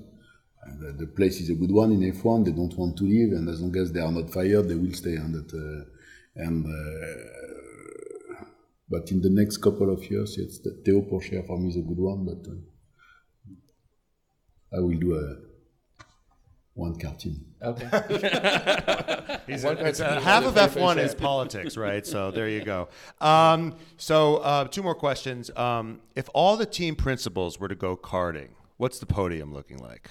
The, 0.78 0.92
the, 0.92 1.06
place 1.06 1.40
is 1.40 1.48
a 1.48 1.54
good 1.54 1.72
one 1.72 1.90
in 1.90 2.00
F1. 2.12 2.44
They 2.44 2.52
don't 2.52 2.76
want 2.76 2.98
to 2.98 3.04
leave, 3.04 3.32
and 3.32 3.48
as 3.48 3.62
long 3.62 3.74
as 3.76 3.92
they 3.92 4.00
are 4.00 4.12
not 4.12 4.30
fired, 4.30 4.68
they 4.68 4.74
will 4.74 4.92
stay. 4.92 5.14
And 5.14 5.34
that, 5.34 5.52
uh, 5.54 5.84
and 6.36 6.66
uh, 6.66 8.44
but 8.90 9.10
in 9.10 9.22
the 9.22 9.30
next 9.30 9.56
couple 9.58 9.90
of 9.90 10.04
years, 10.10 10.36
it's 10.36 10.58
the 10.58 10.72
Theo 10.84 11.00
Pourchaire 11.00 11.46
for 11.46 11.58
me 11.58 11.68
is 11.68 11.76
a 11.76 11.80
good 11.80 11.98
one. 11.98 12.26
But 12.26 12.46
uh, 12.50 12.56
I 14.76 14.80
will 14.80 14.98
do 14.98 15.14
a 15.14 15.49
one 16.74 16.96
cartoon. 16.96 17.44
Okay. 17.62 17.86
He's 19.46 19.64
a, 19.64 19.72
it's 19.86 20.00
a, 20.00 20.20
half 20.20 20.44
of 20.44 20.54
F1 20.54 20.98
is 20.98 21.14
politics, 21.14 21.76
right? 21.86 22.06
So 22.06 22.30
there 22.30 22.48
you 22.48 22.64
go. 22.64 22.88
Um, 23.20 23.76
so 23.96 24.36
uh, 24.36 24.64
two 24.64 24.82
more 24.82 24.94
questions. 24.94 25.50
Um, 25.56 26.00
if 26.14 26.28
all 26.32 26.56
the 26.56 26.66
team 26.66 26.96
principals 26.96 27.58
were 27.58 27.68
to 27.68 27.74
go 27.74 27.96
karting, 27.96 28.50
what's 28.76 28.98
the 28.98 29.06
podium 29.06 29.52
looking 29.52 29.78
like? 29.78 30.10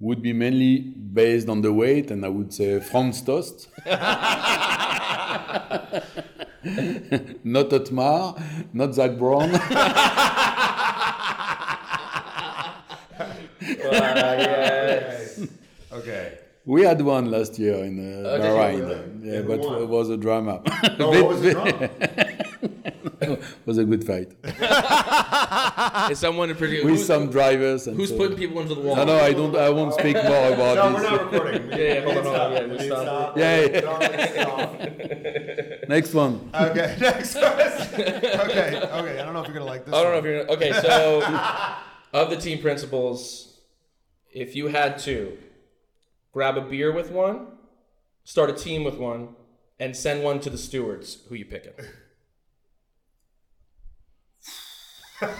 would 0.00 0.22
be 0.22 0.32
mainly 0.32 0.78
based 0.78 1.48
on 1.48 1.60
the 1.60 1.72
weight, 1.72 2.10
and 2.10 2.24
I 2.24 2.28
would 2.28 2.54
say 2.54 2.80
Franz 2.80 3.20
Tost. 3.20 3.68
not 7.44 7.70
Otmar, 7.70 8.34
not 8.72 8.94
Zak 8.94 9.18
Brown. 9.18 9.50
Yes. 13.92 15.46
Okay. 15.92 16.38
We 16.66 16.82
had 16.82 17.00
one 17.00 17.30
last 17.30 17.58
year 17.58 17.76
in 17.84 17.98
uh, 17.98 18.28
oh, 18.28 18.40
Bahrain. 18.40 18.80
Really? 18.80 19.34
Yeah, 19.34 19.42
but 19.42 19.60
it 19.80 19.88
was 19.88 20.10
a 20.10 20.16
drama. 20.16 20.62
No, 20.98 21.08
what 21.08 21.28
was 21.28 21.40
the 21.42 21.52
drama? 21.52 21.90
was 23.66 23.78
a 23.78 23.84
good 23.84 24.04
fight. 24.06 24.32
Is 26.10 26.18
someone 26.18 26.50
in 26.50 26.56
particular 26.56 26.90
with 26.90 27.04
some 27.04 27.30
drivers? 27.30 27.86
who's 27.86 28.10
so. 28.10 28.16
putting 28.16 28.36
people 28.36 28.60
into 28.60 28.74
the 28.74 28.80
wall? 28.80 28.96
No, 28.96 29.04
no, 29.04 29.18
I 29.18 29.32
don't. 29.32 29.56
I 29.56 29.70
won't 29.70 29.94
speak 29.94 30.14
more 30.14 30.52
about 30.52 30.76
no, 30.76 30.92
this. 30.92 31.02
No, 31.02 31.10
we're 31.10 31.10
not 31.10 31.32
recording. 31.32 31.68
yeah, 31.70 31.76
yeah, 31.76 32.00
hold 32.00 32.26
on, 32.26 32.26
on. 32.26 32.52
Yeah, 32.52 32.66
we 32.66 32.78
stop. 32.86 33.38
Yeah, 33.38 33.60
yeah. 34.80 35.76
next 35.88 36.14
one. 36.14 36.50
Okay, 36.54 36.96
next 37.00 37.32
question. 37.34 38.00
Okay, 38.00 38.80
okay. 38.80 39.20
I 39.20 39.24
don't 39.24 39.34
know 39.34 39.40
if 39.40 39.46
you're 39.46 39.54
gonna 39.54 39.64
like 39.64 39.84
this. 39.84 39.94
I 39.94 40.02
don't 40.02 40.12
one. 40.12 40.12
know 40.12 40.18
if 40.18 40.24
you're 40.24 40.44
gonna. 40.44 40.52
Okay, 40.52 40.72
so 40.80 41.22
of 42.12 42.30
the 42.30 42.36
team 42.36 42.60
principals, 42.60 43.49
if 44.32 44.54
you 44.54 44.68
had 44.68 44.98
to 45.00 45.36
grab 46.32 46.56
a 46.56 46.60
beer 46.60 46.92
with 46.92 47.10
one, 47.10 47.46
start 48.24 48.50
a 48.50 48.52
team 48.52 48.84
with 48.84 48.96
one, 48.96 49.34
and 49.78 49.96
send 49.96 50.22
one 50.22 50.40
to 50.40 50.50
the 50.50 50.58
stewards, 50.58 51.18
who 51.28 51.34
you 51.34 51.44
picking? 51.44 51.72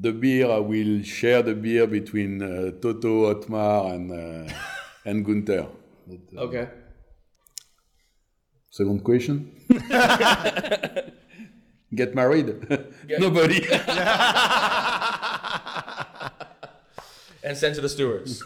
the 0.00 0.12
beer, 0.12 0.50
I 0.50 0.58
will 0.58 1.02
share 1.02 1.42
the 1.42 1.54
beer 1.54 1.86
between 1.86 2.42
uh, 2.42 2.72
Toto, 2.80 3.30
Otmar, 3.30 3.94
and 3.94 4.10
uh, 4.12 4.52
and 5.04 5.24
Guenther. 5.24 5.68
But, 6.06 6.20
uh, 6.36 6.40
okay. 6.42 6.68
Second 8.70 9.04
question. 9.04 9.52
Get 11.94 12.14
married? 12.14 12.68
Get 13.06 13.20
Nobody. 13.20 13.64
and 17.44 17.56
send 17.56 17.76
to 17.76 17.80
the 17.80 17.88
stewards. 17.88 18.42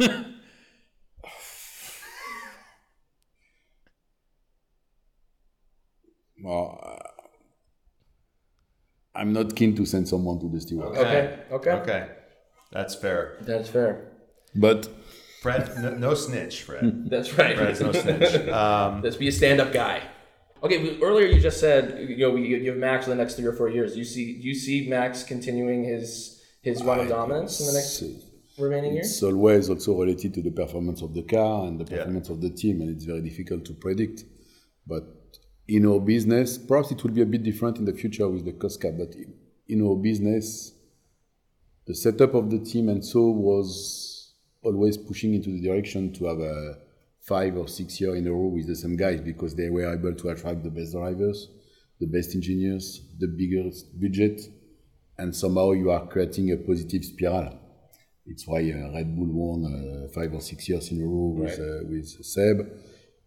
well, 6.43 6.79
uh, 6.83 6.97
I'm 9.15 9.33
not 9.33 9.57
keen 9.57 9.75
to 9.77 9.87
send 9.87 10.09
someone 10.09 10.39
to 10.41 10.49
the 10.49 10.61
steward. 10.61 10.97
Okay. 10.97 11.39
Okay. 11.51 11.71
Okay. 11.71 12.09
That's 12.71 12.95
fair. 12.95 13.39
That's 13.41 13.69
fair. 13.69 14.13
But 14.55 14.89
Fred, 15.41 15.71
no, 15.79 15.95
no 15.95 16.15
snitch, 16.15 16.63
Fred. 16.63 17.09
That's 17.09 17.37
right. 17.39 17.57
Fred's 17.57 17.81
no 17.81 17.93
snitch. 17.93 18.49
Um, 18.49 19.01
Let's 19.03 19.17
be 19.17 19.29
a 19.29 19.33
stand-up 19.33 19.73
guy. 19.73 20.03
Okay, 20.63 20.99
earlier 21.01 21.27
you 21.27 21.41
just 21.41 21.59
said 21.59 22.09
you 22.09 22.19
know 22.19 22.37
you 22.37 22.71
have 22.71 22.79
Max 22.79 23.07
in 23.07 23.11
the 23.11 23.17
next 23.17 23.35
three 23.37 23.47
or 23.47 23.53
four 23.53 23.71
years. 23.71 23.97
You 23.97 24.05
see 24.05 24.33
you 24.33 24.55
see 24.55 24.89
Max 24.89 25.23
continuing 25.23 25.85
his 25.85 26.43
his 26.63 26.83
run 26.83 27.01
of 27.01 27.09
dominance 27.09 27.61
in 27.61 27.67
the 27.67 27.73
next 27.73 28.03
remaining 28.59 28.95
years? 28.95 29.07
It's 29.13 29.23
always 29.23 29.71
also 29.71 29.99
related 29.99 30.35
to 30.35 30.43
the 30.43 30.51
performance 30.51 31.03
of 31.03 31.15
the 31.15 31.23
car 31.23 31.67
and 31.67 31.81
the 31.81 31.85
performance 31.85 32.29
yeah. 32.29 32.35
of 32.35 32.41
the 32.41 32.51
team, 32.51 32.81
and 32.83 32.91
it's 32.91 33.05
very 33.05 33.23
difficult 33.23 33.65
to 33.67 33.73
predict. 33.73 34.25
But 34.87 35.05
in 35.67 35.87
our 35.87 36.01
business, 36.01 36.59
perhaps 36.59 36.91
it 36.91 37.03
will 37.03 37.13
be 37.13 37.23
a 37.23 37.27
bit 37.27 37.43
different 37.43 37.79
in 37.79 37.85
the 37.85 37.93
future 37.93 38.29
with 38.29 38.45
the 38.45 38.53
cost 38.53 38.81
cap, 38.83 38.95
but 38.99 39.15
in 39.69 39.87
our 39.87 39.97
business, 39.97 40.73
the 41.87 41.95
setup 41.95 42.35
of 42.35 42.51
the 42.51 42.59
team 42.59 42.89
and 42.89 43.05
so 43.05 43.31
was 43.31 44.35
always 44.63 44.97
pushing 44.97 45.35
into 45.35 45.51
the 45.51 45.63
direction 45.63 46.13
to 46.13 46.27
have 46.27 46.41
a 46.41 46.79
five 47.33 47.57
or 47.57 47.69
six 47.69 48.01
years 48.01 48.17
in 48.19 48.27
a 48.27 48.33
row 48.33 48.49
with 48.57 48.67
the 48.67 48.79
same 48.83 48.97
guys 48.97 49.21
because 49.21 49.53
they 49.55 49.71
were 49.71 49.89
able 49.97 50.15
to 50.15 50.29
attract 50.33 50.63
the 50.65 50.75
best 50.79 50.93
drivers, 50.93 51.39
the 52.03 52.07
best 52.07 52.35
engineers, 52.35 52.87
the 53.19 53.29
biggest 53.41 53.83
budget, 54.03 54.39
and 55.19 55.35
somehow 55.43 55.69
you 55.73 55.91
are 55.91 56.07
creating 56.13 56.51
a 56.51 56.57
positive 56.57 57.05
spiral. 57.05 57.57
It's 58.27 58.45
why 58.47 58.61
uh, 58.71 58.93
Red 58.97 59.09
Bull 59.17 59.33
won 59.41 59.61
uh, 59.65 60.13
five 60.17 60.33
or 60.35 60.41
six 60.41 60.69
years 60.69 60.91
in 60.93 61.03
a 61.03 61.07
row 61.07 61.29
with, 61.41 61.59
right. 61.59 61.69
uh, 61.69 61.81
with 61.89 62.07
Seb 62.33 62.59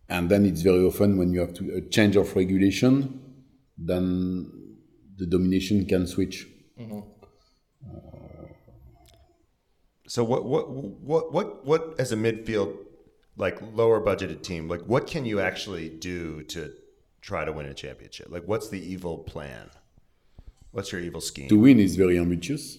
and 0.09 0.29
then 0.29 0.45
it's 0.45 0.61
very 0.61 0.83
often 0.85 1.17
when 1.17 1.33
you 1.33 1.39
have 1.39 1.53
to, 1.55 1.75
a 1.75 1.81
change 1.81 2.15
of 2.15 2.35
regulation, 2.35 3.21
then 3.77 4.51
the 5.17 5.25
domination 5.25 5.85
can 5.85 6.05
switch. 6.07 6.47
Mm-hmm. 6.79 6.99
Uh, 7.87 8.47
so 10.07 10.23
what 10.23 10.45
what 10.45 10.69
what 10.69 11.33
what 11.33 11.65
what 11.65 11.95
as 11.97 12.11
a 12.11 12.15
midfield 12.15 12.75
like 13.37 13.59
lower 13.73 13.99
budgeted 13.99 14.41
team 14.41 14.67
like 14.67 14.81
what 14.81 15.07
can 15.07 15.25
you 15.25 15.39
actually 15.39 15.89
do 15.89 16.43
to 16.43 16.71
try 17.21 17.43
to 17.45 17.51
win 17.51 17.65
a 17.65 17.73
championship 17.73 18.27
like 18.29 18.43
what's 18.45 18.69
the 18.69 18.79
evil 18.79 19.17
plan 19.19 19.69
what's 20.71 20.91
your 20.91 21.01
evil 21.01 21.21
scheme 21.21 21.49
to 21.49 21.59
win 21.59 21.79
is 21.79 21.95
very 21.95 22.17
ambitious 22.17 22.77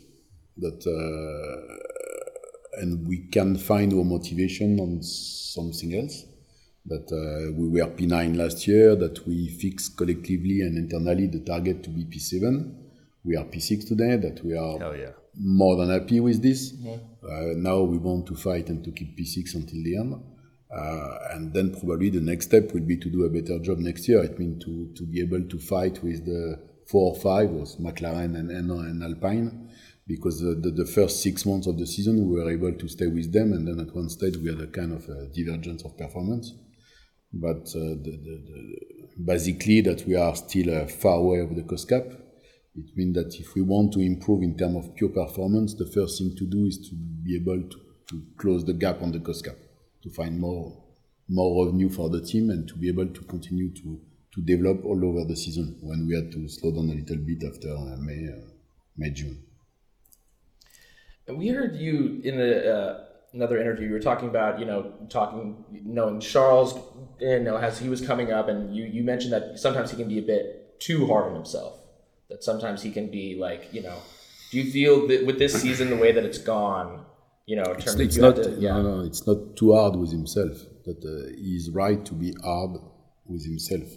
that 0.57 0.87
uh, 0.87 2.81
and 2.81 3.07
we 3.07 3.19
can 3.19 3.57
find 3.57 3.93
our 3.93 4.05
motivation 4.05 4.79
on 4.81 5.03
something 5.03 5.95
else 5.95 6.25
that 6.87 7.11
uh, 7.11 7.53
we 7.53 7.69
were 7.69 7.89
P9 7.91 8.37
last 8.37 8.67
year, 8.67 8.95
that 8.97 9.27
we 9.27 9.49
fixed 9.49 9.97
collectively 9.97 10.61
and 10.61 10.77
internally 10.77 11.27
the 11.27 11.41
target 11.41 11.83
to 11.83 11.91
be 11.91 12.05
P7. 12.05 12.75
We 13.25 13.37
are 13.37 13.45
P6 13.45 13.89
today, 13.89 14.17
that 14.17 14.45
we 14.45 14.57
are 14.57 14.95
yeah. 14.95 15.13
more 15.35 15.77
than 15.77 15.89
happy 15.89 16.21
with 16.21 16.43
this. 16.43 16.73
Mm-hmm. 16.73 17.27
Uh, 17.27 17.55
now 17.57 17.81
we 17.81 17.97
want 17.97 18.27
to 18.27 18.35
fight 18.35 18.69
and 18.69 18.85
to 18.85 18.91
keep 18.91 19.17
P6 19.19 19.55
until 19.55 19.83
the 19.83 19.97
end. 19.97 20.23
Uh, 20.75 21.19
and 21.33 21.53
then 21.53 21.73
probably 21.73 22.11
the 22.11 22.21
next 22.21 22.47
step 22.47 22.73
will 22.73 22.81
be 22.81 22.97
to 22.97 23.09
do 23.09 23.25
a 23.25 23.31
better 23.31 23.59
job 23.61 23.79
next 23.79 24.09
year. 24.09 24.23
It 24.25 24.39
means 24.39 24.65
to, 24.65 24.93
to 24.97 25.07
be 25.07 25.21
able 25.21 25.49
to 25.49 25.59
fight 25.59 26.03
with 26.03 26.25
the 26.25 26.59
four 26.89 27.15
or 27.15 27.21
five, 27.21 27.51
was 27.51 27.77
McLaren 27.77 28.37
and, 28.37 28.51
and, 28.51 28.71
and 28.71 29.03
Alpine, 29.03 29.71
because 30.07 30.41
the, 30.41 30.55
the, 30.55 30.71
the, 30.71 30.87
first 30.87 31.23
six 31.23 31.47
months 31.47 31.67
of 31.67 31.79
the 31.79 31.87
season 31.87 32.29
we 32.29 32.41
were 32.41 32.51
able 32.51 32.73
to 32.73 32.89
stay 32.89 33.07
with 33.07 33.33
them, 33.33 33.53
and 33.53 33.67
then 33.67 33.81
at 33.81 33.95
one 33.95 34.09
stage 34.09 34.37
we 34.37 34.49
had 34.49 34.61
a 34.61 34.67
kind 34.67 34.93
of 34.93 35.09
a 35.09 35.29
divergence 35.29 35.85
of 35.85 35.97
performance. 35.97 36.53
But 37.33 37.69
uh, 37.75 37.97
the, 38.03 38.81
basically 39.23 39.81
that 39.83 40.07
we 40.07 40.17
are 40.17 40.35
still 40.35 40.75
uh, 40.75 40.87
far 40.87 41.19
away 41.19 41.41
of 41.41 41.55
the 41.55 41.63
cost 41.63 41.89
cap. 41.89 42.05
It 42.77 42.97
means 42.97 43.15
that 43.15 43.37
if 43.39 43.55
we 43.55 43.63
want 43.63 43.93
to 43.93 44.01
improve 44.01 44.43
in 44.43 44.57
terms 44.57 44.77
of 44.77 44.95
pure 44.97 45.11
performance, 45.11 45.75
the 45.75 45.87
first 45.87 46.19
thing 46.19 46.35
to 46.37 46.47
do 46.47 46.67
is 46.67 46.79
to 46.89 46.95
be 46.97 47.37
able 47.37 47.63
to, 47.69 47.81
to 48.11 48.23
close 48.37 48.65
the 48.65 48.73
gap 48.73 49.01
on 49.01 49.13
the 49.13 49.21
cost 49.21 49.45
cap, 49.45 49.57
to 50.05 50.11
find 50.11 50.39
more 50.39 50.85
more 51.29 51.65
revenue 51.65 51.89
for 51.89 52.11
the 52.11 52.21
team 52.21 52.51
and 52.51 52.69
to 52.69 52.75
be 52.75 52.89
able 52.89 53.07
to 53.07 53.23
continue 53.23 53.71
to, 53.71 54.01
to 54.35 54.43
develop 54.43 54.85
all 54.85 55.05
over 55.05 55.25
the 55.25 55.37
season 55.37 55.79
when 55.81 56.07
we 56.07 56.15
had 56.15 56.31
to 56.31 56.49
slow 56.49 56.71
down 56.71 56.91
a 56.91 56.95
little 56.95 57.17
bit 57.17 57.43
after 57.45 57.75
uh, 57.75 57.97
May, 57.97 58.29
uh, 58.29 58.45
May, 58.97 59.11
June. 59.11 59.43
We 61.27 61.49
heard 61.49 61.77
you 61.77 62.21
in 62.23 62.39
a, 62.39 62.71
uh, 62.71 63.05
another 63.33 63.59
interview. 63.59 63.87
You 63.87 63.95
were 63.95 64.01
talking 64.01 64.29
about, 64.29 64.61
you 64.61 64.67
know, 64.67 64.93
talking, 65.09 65.65
knowing 65.71 66.21
Charles, 66.21 66.79
you 67.19 67.41
know, 67.41 67.57
as 67.57 67.79
he 67.79 67.89
was 67.89 68.07
coming 68.07 68.31
up, 68.31 68.49
and 68.49 68.77
you, 68.77 68.85
you 68.85 69.03
mentioned 69.03 69.33
that 69.33 69.59
sometimes 69.59 69.91
he 69.91 69.97
can 69.97 70.09
be 70.09 70.19
a 70.19 70.23
bit 70.23 70.79
too 70.79 71.07
hard 71.07 71.29
on 71.31 71.35
himself. 71.35 71.79
That 72.29 72.45
sometimes 72.45 72.83
he 72.83 72.91
can 72.91 73.11
be 73.11 73.37
like, 73.39 73.73
you 73.73 73.83
know, 73.83 73.97
do 74.51 74.59
you 74.59 74.71
feel 74.71 75.09
that 75.09 75.25
with 75.25 75.39
this 75.39 75.55
season, 75.61 75.89
the 75.89 75.97
way 75.97 76.13
that 76.13 76.25
it's 76.25 76.39
gone, 76.39 77.07
you 77.47 77.57
know, 77.57 77.73
it's, 77.73 77.95
it's 77.95 78.17
not, 78.17 78.37
to, 78.37 78.57
yeah. 78.59 78.73
no, 78.73 78.83
no, 78.83 79.05
it's 79.05 79.27
not 79.27 79.57
too 79.57 79.75
hard 79.75 79.97
with 79.97 80.11
himself. 80.11 80.57
That 80.85 81.05
uh, 81.05 81.35
he's 81.37 81.71
right 81.71 82.05
to 82.05 82.15
be 82.15 82.35
hard 82.43 82.79
with 83.27 83.45
himself. 83.45 83.89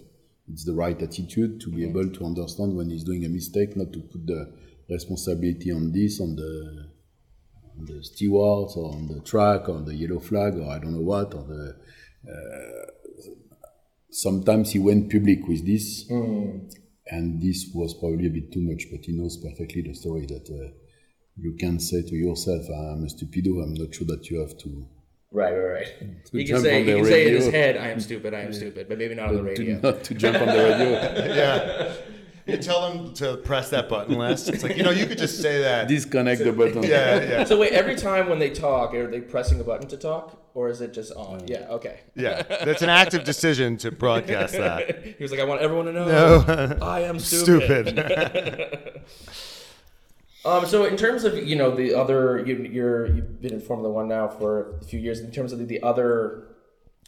It's 0.52 0.66
the 0.66 0.74
right 0.74 1.02
attitude 1.02 1.62
to 1.62 1.70
be 1.70 1.82
mm-hmm. 1.82 1.98
able 1.98 2.10
to 2.12 2.26
understand 2.26 2.76
when 2.76 2.90
he's 2.90 3.04
doing 3.04 3.26
a 3.26 3.30
mistake, 3.30 3.76
not 3.76 3.94
to 3.94 4.00
put 4.00 4.26
the 4.26 4.54
responsibility 4.90 5.72
on 5.72 5.92
this, 5.92 6.22
on 6.22 6.36
the 6.36 6.90
on 7.78 7.86
the 7.86 8.04
stewards 8.04 8.76
or 8.76 8.94
on 8.94 9.08
the 9.08 9.20
track 9.22 9.70
or 9.70 9.82
the 9.82 9.94
yellow 9.94 10.20
flag 10.20 10.56
or 10.56 10.72
I 10.72 10.80
don't 10.80 10.94
know 10.94 11.02
what 11.02 11.34
or 11.34 11.44
the. 11.44 11.76
Uh, 12.28 12.92
sometimes 14.10 14.72
he 14.72 14.80
went 14.80 15.12
public 15.12 15.48
with 15.48 15.66
this, 15.66 16.10
mm. 16.10 16.74
and 17.08 17.42
this 17.42 17.70
was 17.74 17.94
probably 17.94 18.28
a 18.28 18.32
bit 18.32 18.52
too 18.52 18.62
much. 18.62 18.86
But 18.92 19.06
he 19.06 19.14
knows 19.14 19.38
perfectly 19.38 19.84
the 19.84 19.94
story 19.94 20.26
that 20.26 20.50
uh, 20.50 20.72
you 21.40 21.54
can 21.54 21.80
say 21.80 22.02
to 22.02 22.16
yourself, 22.16 22.64
"I'm 22.70 23.04
a 23.04 23.08
stupido." 23.08 23.64
I'm 23.64 23.74
not 23.74 23.94
sure 23.94 24.08
that 24.08 24.30
you 24.30 24.40
have 24.40 24.58
to 24.60 24.88
Right, 25.32 25.52
right, 25.52 25.72
right. 25.74 25.88
He 26.32 26.46
can 26.46 26.62
say 26.62 26.84
he 26.84 26.94
can 26.94 27.06
say 27.06 27.28
in 27.28 27.34
his 27.36 27.48
head, 27.48 27.78
"I 27.78 27.90
am 27.90 28.00
stupid, 28.00 28.34
I 28.34 28.42
am 28.42 28.52
yeah. 28.52 28.58
stupid," 28.58 28.88
but 28.88 28.98
maybe 28.98 29.16
not 29.16 29.30
on 29.30 29.36
the 29.36 29.44
radio. 29.44 29.80
not 29.80 30.04
to 30.06 30.14
jump 30.14 30.40
on 30.40 30.48
the 30.48 30.54
radio. 30.54 30.90
yeah. 31.36 31.94
You 32.46 32.58
tell 32.58 32.90
them 32.90 33.14
to 33.16 33.36
press 33.36 33.72
that 33.72 33.90
button 33.90 34.18
less. 34.18 34.48
It's 34.48 34.64
like 34.64 34.78
you 34.78 34.84
know 34.84 34.92
you 34.92 35.06
could 35.06 35.18
just 35.18 35.42
say 35.42 35.62
that. 35.64 35.90
Disconnect 35.90 36.44
the 36.46 36.54
button. 36.54 36.82
Yeah, 36.84 37.22
yeah. 37.22 37.44
So 37.44 37.60
wait, 37.60 37.74
every 37.74 37.96
time 37.96 38.30
when 38.30 38.40
they 38.40 38.50
talk, 38.50 38.94
are 38.94 39.12
they 39.12 39.20
pressing 39.20 39.60
a 39.60 39.66
button 39.66 39.90
to 39.90 39.98
talk, 39.98 40.42
or 40.54 40.70
is 40.70 40.80
it 40.80 40.94
just 40.94 41.12
on? 41.12 41.46
Yeah, 41.46 41.68
okay. 41.72 42.00
Yeah, 42.16 42.44
that's 42.44 42.82
an 42.82 42.90
active 42.90 43.26
decision 43.26 43.76
to 43.78 43.92
broadcast 43.92 44.54
that. 44.54 45.04
he 45.04 45.22
was 45.22 45.32
like, 45.32 45.42
"I 45.42 45.44
want 45.44 45.60
everyone 45.60 45.88
to 45.88 45.92
know, 45.92 46.08
no. 46.08 46.78
I 46.82 47.02
am 47.02 47.20
stupid." 47.20 47.90
stupid. 47.90 49.02
Um, 50.46 50.66
so 50.66 50.86
in 50.86 50.98
terms 50.98 51.24
of 51.24 51.36
you 51.38 51.56
know 51.56 51.76
the 51.76 51.94
other 51.94 52.46
you, 52.46 52.58
you're 52.72 53.08
you've 53.08 53.42
been 53.42 53.54
in 53.54 53.62
Formula 53.62 53.92
One 53.92 54.08
now 54.08 54.28
for 54.28 54.78
a 54.78 54.86
few 54.86 55.00
years. 55.00 55.20
In 55.20 55.32
terms 55.32 55.52
of 55.52 55.60
the, 55.60 55.66
the 55.66 55.82
other 55.82 56.56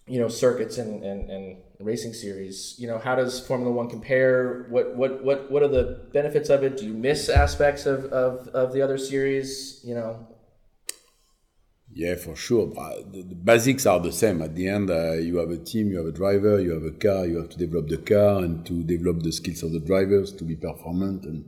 you 0.08 0.20
know 0.20 0.28
circuits 0.28 0.78
and, 0.78 1.04
and, 1.04 1.30
and 1.30 1.58
racing 1.80 2.14
series, 2.14 2.76
you 2.80 2.88
know 2.88 2.98
how 2.98 3.16
does 3.16 3.40
Formula 3.40 3.72
One 3.72 3.90
compare? 3.90 4.66
What 4.70 4.96
what 4.96 5.24
what 5.24 5.52
what 5.52 5.64
are 5.64 5.68
the 5.68 6.08
benefits 6.12 6.50
of 6.50 6.64
it? 6.64 6.78
Do 6.78 6.86
you 6.86 6.94
miss 6.94 7.30
aspects 7.30 7.86
of, 7.86 8.06
of, 8.06 8.48
of 8.50 8.74
the 8.74 8.82
other 8.82 8.98
series? 8.98 9.82
You 9.84 9.96
know. 9.96 10.28
Yeah, 11.92 12.16
for 12.16 12.36
sure. 12.36 12.68
The, 12.68 13.24
the 13.24 13.36
basics 13.36 13.88
are 13.88 14.00
the 14.00 14.12
same. 14.12 14.44
At 14.44 14.56
the 14.56 14.68
end, 14.68 14.92
uh, 14.92 15.14
you 15.14 15.38
have 15.38 15.50
a 15.50 15.58
team, 15.58 15.90
you 15.90 15.98
have 15.98 16.06
a 16.06 16.12
driver, 16.12 16.62
you 16.62 16.72
have 16.74 16.84
a 16.84 16.92
car. 16.92 17.26
You 17.26 17.38
have 17.38 17.50
to 17.50 17.58
develop 17.58 17.88
the 17.88 17.98
car 17.98 18.44
and 18.44 18.64
to 18.68 18.84
develop 18.84 19.24
the 19.24 19.32
skills 19.32 19.64
of 19.64 19.72
the 19.72 19.80
drivers 19.80 20.32
to 20.34 20.44
be 20.44 20.56
performant 20.56 21.24
and 21.24 21.46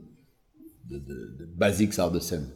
the, 0.88 0.98
the, 0.98 1.36
the 1.38 1.46
basics 1.56 1.98
are 1.98 2.10
the 2.10 2.20
same. 2.20 2.52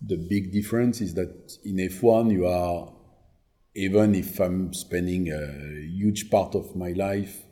The 0.00 0.16
big 0.16 0.52
difference 0.52 1.00
is 1.00 1.14
that 1.14 1.58
in 1.64 1.76
F1 1.76 2.32
you 2.32 2.46
are 2.46 2.92
even 3.74 4.14
if 4.14 4.40
I'm 4.40 4.72
spending 4.74 5.30
a 5.30 5.86
huge 5.86 6.30
part 6.30 6.54
of 6.54 6.74
my 6.74 6.90
life 6.90 7.42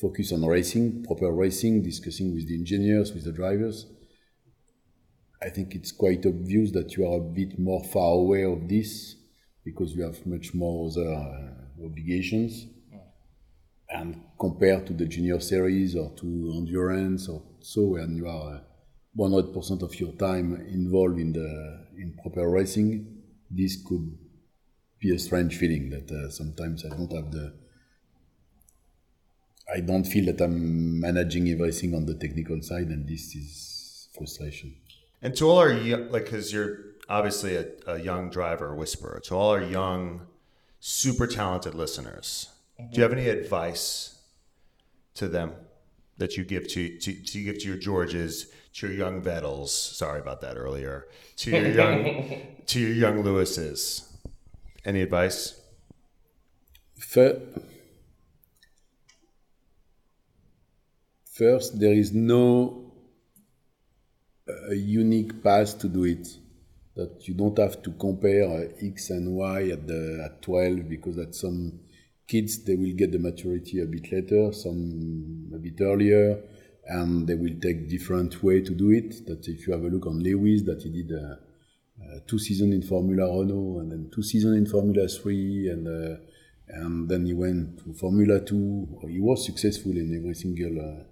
focused 0.00 0.32
on 0.32 0.44
racing, 0.44 1.04
proper 1.04 1.30
racing, 1.32 1.82
discussing 1.82 2.34
with 2.34 2.48
the 2.48 2.54
engineers, 2.54 3.12
with 3.12 3.24
the 3.24 3.32
drivers, 3.32 3.86
I 5.42 5.50
think 5.50 5.74
it's 5.74 5.92
quite 5.92 6.24
obvious 6.24 6.72
that 6.72 6.96
you 6.96 7.06
are 7.06 7.18
a 7.18 7.20
bit 7.20 7.58
more 7.58 7.84
far 7.84 8.12
away 8.14 8.44
of 8.44 8.66
this 8.68 9.16
because 9.64 9.94
you 9.94 10.02
have 10.02 10.26
much 10.26 10.54
more 10.54 10.88
other 10.88 11.12
uh, 11.12 11.84
obligations. 11.84 12.66
And 13.90 14.22
compared 14.40 14.86
to 14.86 14.94
the 14.94 15.04
junior 15.04 15.40
series 15.40 15.94
or 15.94 16.12
to 16.16 16.52
endurance 16.56 17.28
or 17.28 17.42
so, 17.60 17.82
when 17.84 18.16
you 18.16 18.26
are 18.26 18.62
100% 19.16 19.82
of 19.82 19.98
your 20.00 20.12
time 20.12 20.54
involved 20.68 21.18
in 21.18 21.32
the 21.32 21.86
in 21.96 22.16
proper 22.20 22.48
racing, 22.50 23.22
this 23.50 23.80
could 23.86 24.18
be 24.98 25.14
a 25.14 25.18
strange 25.18 25.56
feeling 25.56 25.90
that 25.90 26.10
uh, 26.10 26.30
sometimes 26.30 26.84
I 26.84 26.88
don't 26.88 27.12
have 27.12 27.30
the 27.30 27.54
I 29.72 29.80
don't 29.80 30.04
feel 30.04 30.26
that 30.26 30.40
I'm 30.42 31.00
managing 31.00 31.48
everything 31.48 31.94
on 31.94 32.04
the 32.04 32.14
technical 32.14 32.60
side, 32.60 32.88
and 32.88 33.08
this 33.08 33.34
is 33.34 34.08
frustration. 34.16 34.76
And 35.22 35.34
to 35.36 35.48
all 35.48 35.58
our 35.58 35.72
like, 35.72 36.24
because 36.24 36.52
you're 36.52 36.78
obviously 37.08 37.56
a, 37.56 37.66
a, 37.86 37.98
young 37.98 38.28
driver 38.30 38.74
whisperer, 38.74 39.20
to 39.24 39.34
all 39.34 39.50
our 39.50 39.62
young, 39.62 40.26
super 40.80 41.26
talented 41.26 41.74
listeners, 41.74 42.50
mm-hmm. 42.78 42.90
do 42.90 42.96
you 42.96 43.02
have 43.02 43.12
any 43.12 43.28
advice 43.28 44.20
to 45.14 45.28
them 45.28 45.52
that 46.18 46.36
you 46.36 46.44
give 46.44 46.68
to, 46.68 46.98
to, 46.98 47.14
to 47.14 47.42
give 47.42 47.58
to 47.60 47.68
your 47.68 47.78
Georges, 47.78 48.46
to 48.74 48.88
your 48.88 48.96
young 48.96 49.22
Vettels. 49.22 49.68
Sorry 49.68 50.20
about 50.20 50.40
that 50.42 50.56
earlier. 50.56 51.06
To 51.36 51.50
your 51.50 51.68
young 51.68 52.42
to 52.66 52.80
your 52.80 52.92
young 52.92 53.22
Lewises. 53.22 54.10
Any 54.84 55.02
advice? 55.02 55.60
First, 61.32 61.80
there 61.80 61.92
is 61.94 62.12
no 62.12 62.92
uh, 64.48 64.70
unique 64.72 65.42
path 65.42 65.78
to 65.80 65.88
do 65.88 66.04
it. 66.04 66.28
That 66.96 67.26
you 67.26 67.34
don't 67.34 67.58
have 67.58 67.82
to 67.82 67.90
compare 67.92 68.44
uh, 68.44 68.68
X 68.80 69.10
and 69.10 69.34
Y 69.34 69.70
at 69.70 69.86
the 69.86 70.22
at 70.24 70.42
12 70.42 70.88
because 70.88 71.18
at 71.18 71.34
some 71.34 71.80
kids 72.26 72.62
they 72.64 72.76
will 72.76 72.94
get 72.94 73.10
the 73.10 73.18
maturity 73.18 73.80
a 73.80 73.86
bit 73.86 74.12
later, 74.12 74.52
some 74.52 75.50
a 75.54 75.58
bit 75.58 75.80
earlier, 75.80 76.40
and 76.86 77.26
they 77.26 77.34
will 77.34 77.54
take 77.60 77.88
different 77.88 78.42
way 78.42 78.60
to 78.60 78.74
do 78.74 78.90
it. 78.90 79.26
That 79.26 79.46
if 79.48 79.66
you 79.66 79.72
have 79.72 79.82
a 79.82 79.88
look 79.88 80.06
on 80.06 80.20
Lewis, 80.20 80.62
that 80.64 80.82
he 80.82 80.90
did 80.90 81.12
uh, 81.12 81.36
uh, 82.02 82.18
two 82.26 82.38
seasons 82.38 82.74
in 82.74 82.82
Formula 82.82 83.24
Renault 83.24 83.80
and 83.80 83.92
then 83.92 84.10
two 84.14 84.22
seasons 84.22 84.56
in 84.56 84.66
Formula 84.66 85.08
Three, 85.08 85.68
and 85.68 85.86
uh, 85.88 86.16
and 86.68 87.08
then 87.08 87.26
he 87.26 87.32
went 87.32 87.78
to 87.84 87.94
Formula 87.94 88.40
Two. 88.40 88.86
He 89.08 89.20
was 89.20 89.44
successful 89.46 89.92
in 89.92 90.14
every 90.16 90.34
single 90.34 90.80
uh, 90.80 91.04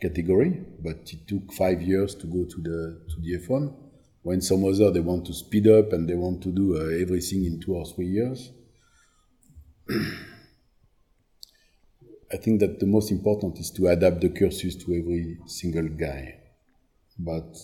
category, 0.00 0.62
but 0.82 1.10
it 1.12 1.26
took 1.26 1.52
five 1.52 1.82
years 1.82 2.14
to 2.16 2.26
go 2.26 2.44
to 2.44 2.62
the 2.62 3.00
to 3.08 3.20
the 3.20 3.38
F1. 3.46 3.74
When 4.22 4.40
some 4.42 4.64
other 4.64 4.90
they 4.90 5.00
want 5.00 5.26
to 5.26 5.34
speed 5.34 5.66
up 5.66 5.92
and 5.92 6.08
they 6.08 6.14
want 6.14 6.42
to 6.42 6.50
do 6.50 6.76
uh, 6.76 7.00
everything 7.00 7.44
in 7.44 7.60
two 7.60 7.74
or 7.74 7.86
three 7.86 8.06
years. 8.06 8.52
I 12.32 12.36
think 12.36 12.60
that 12.60 12.78
the 12.78 12.86
most 12.86 13.10
important 13.10 13.58
is 13.58 13.70
to 13.72 13.88
adapt 13.88 14.20
the 14.20 14.28
cursus 14.28 14.76
to 14.76 14.94
every 14.94 15.38
single 15.46 15.88
guy. 15.88 16.36
But 17.18 17.56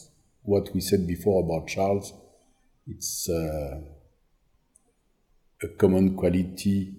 what 0.42 0.74
we 0.74 0.80
said 0.80 1.06
before 1.06 1.44
about 1.44 1.68
Charles, 1.68 2.12
it's 2.86 3.28
uh, 3.28 3.80
a 5.62 5.68
common 5.78 6.16
quality 6.16 6.94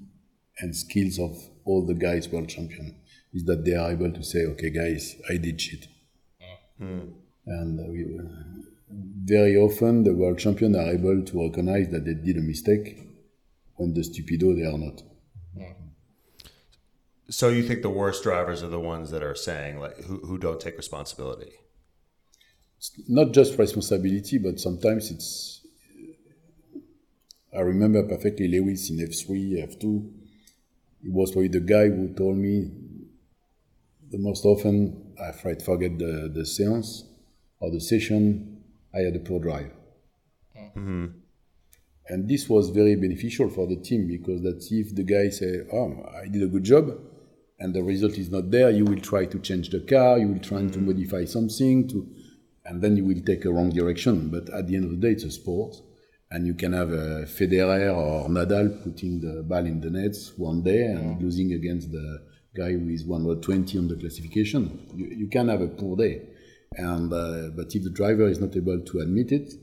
and 0.60 0.76
skills 0.76 1.20
of 1.20 1.38
all 1.66 1.86
the 1.86 1.94
guys 1.94 2.30
world 2.30 2.50
champion 2.50 2.96
is 3.34 3.44
that 3.46 3.64
they 3.66 3.74
are 3.74 3.92
able 3.92 4.12
to 4.12 4.24
say, 4.24 4.46
okay, 4.46 4.70
guys, 4.70 5.16
I 5.30 5.38
did 5.38 5.60
shit. 5.60 5.88
Mm. 6.82 7.14
And 7.46 7.92
we, 7.92 8.20
very 9.24 9.58
often 9.58 10.04
the 10.04 10.14
world 10.14 10.40
champion 10.40 10.76
are 10.76 10.92
able 10.94 11.22
to 11.22 11.48
recognize 11.48 11.90
that 11.90 12.06
they 12.06 12.14
did 12.14 12.38
a 12.38 12.42
mistake 12.42 12.98
when 13.76 13.94
the 13.94 14.02
stupido 14.02 14.56
they 14.56 14.66
are 14.66 14.78
not. 14.78 15.04
So 17.30 17.50
you 17.50 17.64
think 17.64 17.82
the 17.82 17.90
worst 17.90 18.24
drivers 18.24 18.64
are 18.64 18.70
the 18.70 18.80
ones 18.80 19.12
that 19.12 19.22
are 19.22 19.36
saying 19.36 19.80
like 19.80 19.98
who, 20.04 20.18
who 20.20 20.38
don't 20.38 20.62
take 20.62 20.78
responsibility? 20.78 21.52
It's 22.78 22.92
not 23.08 23.34
just 23.34 23.58
responsibility, 23.58 24.38
but 24.38 24.60
sometimes 24.60 25.12
it's. 25.12 25.66
I 27.56 27.62
remember 27.62 28.04
perfectly 28.04 28.48
Lewis 28.48 28.90
in 28.90 29.02
F 29.02 29.14
three, 29.26 29.62
F 29.62 29.80
two. 29.80 30.14
He 31.02 31.10
was 31.10 31.32
probably 31.32 31.50
the 31.50 31.60
guy 31.60 31.90
who 31.90 32.14
told 32.14 32.38
me 32.38 32.72
the 34.10 34.18
most 34.20 34.46
often 34.46 35.14
I 35.22 35.32
forget 35.32 35.98
the 35.98 36.32
the 36.34 36.42
séance 36.42 37.04
or 37.60 37.72
the 37.72 37.82
session. 37.82 38.64
I 38.94 39.00
had 39.00 39.16
a 39.16 39.20
poor 39.20 39.40
drive. 39.40 39.72
Mm-hmm. 40.56 41.06
And 42.10 42.30
this 42.30 42.48
was 42.48 42.70
very 42.70 42.96
beneficial 42.96 43.50
for 43.50 43.68
the 43.68 43.76
team 43.76 44.08
because 44.08 44.42
that 44.44 44.66
if 44.72 44.96
the 44.96 45.04
guy 45.04 45.30
say, 45.30 45.68
"Oh, 45.74 46.06
I 46.16 46.28
did 46.30 46.42
a 46.42 46.48
good 46.48 46.64
job," 46.64 46.98
and 47.60 47.74
the 47.74 47.84
result 47.84 48.18
is 48.18 48.30
not 48.30 48.52
there, 48.52 48.70
you 48.70 48.86
will 48.86 49.00
try 49.00 49.26
to 49.26 49.40
change 49.40 49.70
the 49.70 49.80
car, 49.82 50.20
you 50.20 50.28
will 50.28 50.40
try 50.40 50.60
to 50.60 50.80
mm. 50.80 50.86
modify 50.88 51.26
something, 51.26 51.88
to, 51.90 52.08
and 52.66 52.82
then 52.82 52.98
you 52.98 53.06
will 53.06 53.22
take 53.26 53.46
a 53.46 53.52
wrong 53.52 53.70
direction. 53.70 54.30
But 54.30 54.50
at 54.54 54.68
the 54.68 54.76
end 54.76 54.86
of 54.86 54.92
the 54.92 54.98
day, 54.98 55.14
it's 55.14 55.24
a 55.24 55.32
sport, 55.32 55.76
and 56.30 56.46
you 56.46 56.54
can 56.54 56.74
have 56.74 56.92
a 56.92 57.26
Federer 57.26 57.96
or 57.96 58.30
Nadal 58.30 58.84
putting 58.84 59.22
the 59.22 59.44
ball 59.44 59.66
in 59.66 59.82
the 59.82 59.90
nets 59.90 60.34
one 60.38 60.62
day 60.64 60.84
and 60.86 61.18
mm. 61.18 61.22
losing 61.22 61.54
against 61.54 61.92
the 61.92 62.26
guy 62.56 62.72
who 62.72 62.90
is 62.90 63.06
120 63.06 63.78
on 63.78 63.88
the 63.88 63.96
classification. 63.96 64.88
You, 64.96 65.08
you 65.08 65.28
can 65.28 65.48
have 65.48 65.62
a 65.62 65.68
poor 65.68 65.98
day, 65.98 66.28
and 66.74 67.12
uh, 67.12 67.50
but 67.56 67.74
if 67.74 67.84
the 67.84 67.92
driver 67.92 68.28
is 68.28 68.40
not 68.40 68.56
able 68.56 68.82
to 68.82 69.00
admit 69.00 69.32
it, 69.32 69.54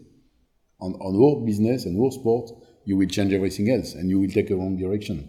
on, 0.80 0.94
on 0.94 1.14
our 1.16 1.44
business 1.44 1.86
and 1.86 2.00
our 2.00 2.10
sport, 2.10 2.50
you 2.84 2.96
will 2.96 3.08
change 3.08 3.32
everything 3.32 3.70
else 3.70 3.94
and 3.94 4.10
you 4.10 4.20
will 4.20 4.28
take 4.28 4.50
a 4.50 4.56
wrong 4.56 4.76
direction. 4.76 5.28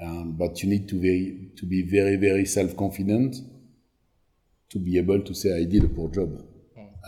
Um, 0.00 0.32
but 0.32 0.62
you 0.62 0.68
need 0.68 0.88
to 0.90 1.00
very 1.00 1.48
to 1.56 1.66
be 1.66 1.82
very 1.82 2.16
very 2.16 2.44
self 2.44 2.76
confident 2.76 3.36
to 4.70 4.78
be 4.78 4.98
able 4.98 5.20
to 5.22 5.34
say 5.34 5.56
I 5.60 5.64
did 5.64 5.84
a 5.84 5.88
poor 5.88 6.08
job. 6.10 6.44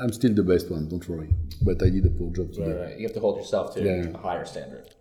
I'm 0.00 0.12
still 0.12 0.32
the 0.32 0.42
best 0.42 0.70
one, 0.70 0.88
don't 0.88 1.06
worry. 1.08 1.28
But 1.62 1.82
I 1.82 1.90
did 1.90 2.06
a 2.06 2.10
poor 2.10 2.32
job 2.32 2.52
today. 2.52 2.72
Right, 2.72 2.80
right. 2.86 2.96
You 2.98 3.06
have 3.06 3.12
to 3.14 3.20
hold 3.20 3.36
yourself 3.38 3.74
to 3.74 3.82
Yeah. 3.84 4.08
a 4.14 4.18
higher 4.18 4.46
standard. 4.46 4.94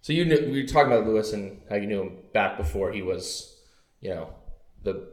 So 0.00 0.12
you 0.14 0.24
knew, 0.24 0.48
we 0.50 0.62
were 0.62 0.68
talking 0.68 0.90
about 0.92 1.06
Lewis 1.06 1.32
and 1.32 1.60
how 1.68 1.76
you 1.76 1.86
knew 1.86 2.00
him 2.02 2.16
back 2.32 2.56
before 2.56 2.92
he 2.92 3.02
was, 3.02 3.60
you 4.00 4.10
know, 4.10 4.30
the 4.84 5.08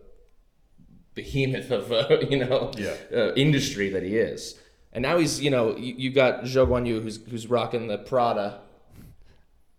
behemoth 1.16 1.70
of 1.72 1.92
uh, 1.92 2.20
you 2.30 2.38
know 2.38 2.72
Yeah. 2.78 2.96
uh, 3.14 3.34
industry 3.36 3.90
that 3.90 4.04
he 4.04 4.16
is. 4.18 4.58
And 4.94 5.02
now 5.02 5.18
he's 5.18 5.42
you 5.42 5.50
know 5.50 5.76
you, 5.76 5.96
you 5.98 6.10
got 6.12 6.44
Zhou 6.44 6.68
Guan 6.68 6.88
Yu 6.88 7.02
who's 7.02 7.18
who's 7.30 7.48
rocking 7.48 7.88
the 7.88 7.98
Prada. 7.98 8.62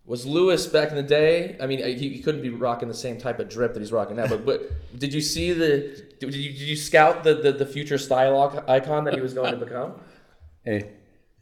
Was 0.07 0.27
Lewis 0.27 0.67
back 0.67 0.91
in 0.91 0.97
the 0.97 1.03
day? 1.03 1.57
I 1.61 1.67
mean, 1.67 1.79
he, 1.79 2.11
he 2.11 2.19
couldn't 2.21 2.43
be 2.43 2.51
rocking 2.51 2.89
the 2.89 2.95
same 2.95 3.17
type 3.19 3.39
of 3.39 3.49
drip 3.49 3.73
that 3.73 3.81
he's 3.81 3.93
rocking 3.93 4.17
now. 4.17 4.27
But 4.27 4.45
but 4.45 4.71
did 4.99 5.15
you 5.15 5.23
see 5.23 5.53
the? 5.53 6.03
Did 6.21 6.35
you, 6.35 6.53
did 6.53 6.61
you 6.61 6.77
scout 6.77 7.25
the, 7.25 7.35
the, 7.35 7.53
the 7.53 7.67
future 7.67 7.97
style 7.97 8.63
icon 8.69 9.05
that 9.05 9.15
he 9.15 9.21
was 9.21 9.33
going 9.33 9.59
to 9.59 9.65
become? 9.65 9.95
Hey, 10.63 10.91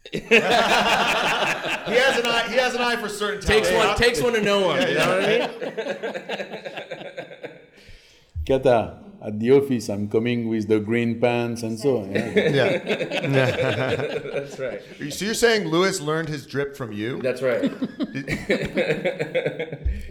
He 0.12 0.18
has 0.28 2.18
an 2.18 2.26
eye. 2.26 2.46
He 2.48 2.56
has 2.56 2.74
an 2.74 2.80
eye 2.80 2.96
for 2.96 3.08
certain 3.08 3.40
talent. 3.40 3.64
Takes 3.64 3.76
one 3.76 3.96
takes 3.96 4.20
one 4.20 4.32
to 4.34 4.42
know 4.42 4.66
one. 4.66 4.88
You 4.88 4.94
know 4.94 5.08
what 5.08 5.24
I 5.24 5.28
mean? 5.28 5.48
Kata, 8.46 8.98
at 9.24 9.38
the 9.38 9.52
office, 9.52 9.88
I'm 9.88 10.08
coming 10.08 10.48
with 10.48 10.66
the 10.68 10.80
green 10.80 11.20
pants 11.20 11.62
and 11.62 11.78
so 11.78 11.98
on. 11.98 12.12
Yeah. 12.12 12.80
Yeah. 13.22 13.96
That's 14.34 14.58
right. 14.58 14.82
So 15.10 15.24
you're 15.24 15.34
saying 15.34 15.68
Lewis 15.68 16.00
learned 16.00 16.28
his 16.28 16.46
drip 16.46 16.76
from 16.76 16.92
you? 16.92 17.22
That's 17.22 17.40
right. 17.40 17.62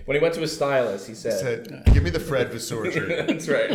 when 0.05 0.15
he 0.15 0.19
went 0.19 0.33
to 0.35 0.41
his 0.41 0.53
stylist, 0.55 1.07
he 1.07 1.13
said, 1.13 1.67
Said, 1.67 1.83
"Give 1.93 2.03
me 2.03 2.09
the 2.09 2.19
Fred 2.19 2.51
Vasseur 2.51 2.89
treatment." 2.89 3.27
"That's 3.27 3.47
right." 3.49 3.71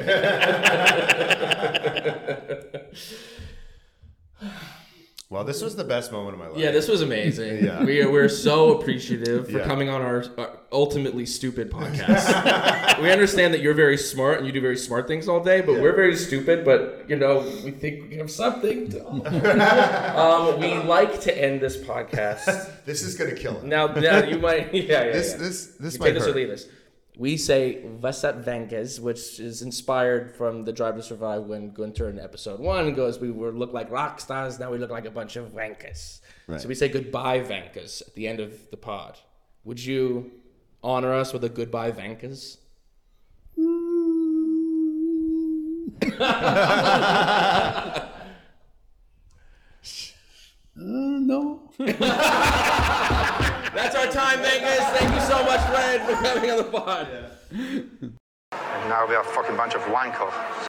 Well, 5.36 5.44
this 5.44 5.60
was 5.60 5.76
the 5.76 5.84
best 5.84 6.12
moment 6.12 6.32
of 6.32 6.38
my 6.40 6.46
life. 6.48 6.58
Yeah, 6.58 6.70
this 6.70 6.88
was 6.88 7.02
amazing. 7.02 7.62
Yeah. 7.66 7.84
We 7.84 8.00
are, 8.00 8.10
we're 8.10 8.28
so 8.30 8.78
appreciative 8.78 9.46
for 9.50 9.58
Yeah. 9.58 9.64
coming 9.66 9.90
on 9.90 10.00
our, 10.00 10.24
our 10.38 10.58
ultimately 10.72 11.26
stupid 11.26 11.70
podcast. 11.78 13.02
we 13.02 13.10
understand 13.12 13.52
that 13.52 13.60
you're 13.60 13.74
very 13.74 13.98
smart 13.98 14.38
and 14.38 14.46
you 14.46 14.52
do 14.52 14.62
very 14.62 14.78
smart 14.78 15.06
things 15.06 15.28
all 15.28 15.40
day, 15.44 15.60
but 15.60 15.74
we're 15.74 15.94
very 15.94 16.16
stupid. 16.16 16.64
But 16.64 17.04
you 17.06 17.16
know, 17.16 17.40
we 17.64 17.70
think 17.70 18.08
we 18.08 18.16
have 18.16 18.30
something. 18.30 18.88
To, 18.92 19.06
um, 20.18 20.58
we 20.58 20.74
like 20.88 21.20
to 21.22 21.36
end 21.36 21.60
this 21.60 21.76
podcast. 21.76 22.70
This 22.86 23.02
is 23.02 23.14
gonna 23.14 23.34
kill 23.34 23.60
him. 23.60 23.68
Now, 23.68 23.88
now 23.88 24.24
you 24.24 24.38
might, 24.38 24.72
yeah, 24.72 24.82
yeah. 25.04 25.12
This 25.12 25.32
yeah. 25.32 25.36
this 25.38 25.66
this 25.78 25.94
You 25.94 26.00
might 26.00 26.06
take 26.06 26.14
this 26.14 26.26
or 26.28 26.32
leave 26.32 26.48
this. 26.48 26.66
We 27.18 27.38
say 27.38 27.82
Vasat 27.98 28.44
Venkes, 28.44 29.00
which 29.00 29.40
is 29.40 29.62
inspired 29.62 30.36
from 30.36 30.66
the 30.66 30.72
Drive 30.72 30.96
to 30.96 31.02
Survive 31.02 31.44
when 31.44 31.72
Guenther 31.72 32.10
in 32.10 32.18
episode 32.18 32.60
one 32.60 32.92
goes, 32.92 33.18
We 33.18 33.30
were 33.30 33.52
look 33.52 33.72
like 33.72 33.90
rock 33.90 34.20
stars, 34.20 34.58
now 34.58 34.70
we 34.70 34.76
look 34.76 34.90
like 34.90 35.06
a 35.06 35.10
bunch 35.10 35.36
of 35.36 35.52
Venkes. 35.52 36.20
Right. 36.46 36.60
So 36.60 36.68
we 36.68 36.74
say 36.74 36.88
goodbye 36.88 37.40
Venkes 37.40 38.06
at 38.06 38.14
the 38.14 38.28
end 38.28 38.40
of 38.40 38.70
the 38.70 38.76
pod. 38.76 39.18
Would 39.64 39.82
you 39.82 40.30
honor 40.82 41.14
us 41.14 41.32
with 41.32 41.42
a 41.44 41.48
goodbye 41.48 41.92
Venkes? 41.92 42.58
Uh, 50.78 50.82
no. 50.82 51.72
That's 53.76 53.94
our 53.94 54.06
time, 54.06 54.38
Venkes. 54.38 54.98
Thank 54.98 55.14
you 55.14 55.20
so 55.20 55.44
much, 55.44 55.60
Fred, 55.68 56.00
for 56.00 56.14
coming 56.24 56.50
on 56.50 56.56
the 56.56 56.64
pod. 56.64 57.08
And 57.52 58.88
now 58.88 59.06
we 59.06 59.14
are 59.14 59.20
a 59.20 59.24
fucking 59.24 59.54
bunch 59.54 59.74
of 59.74 59.82
wankers. 59.82 60.66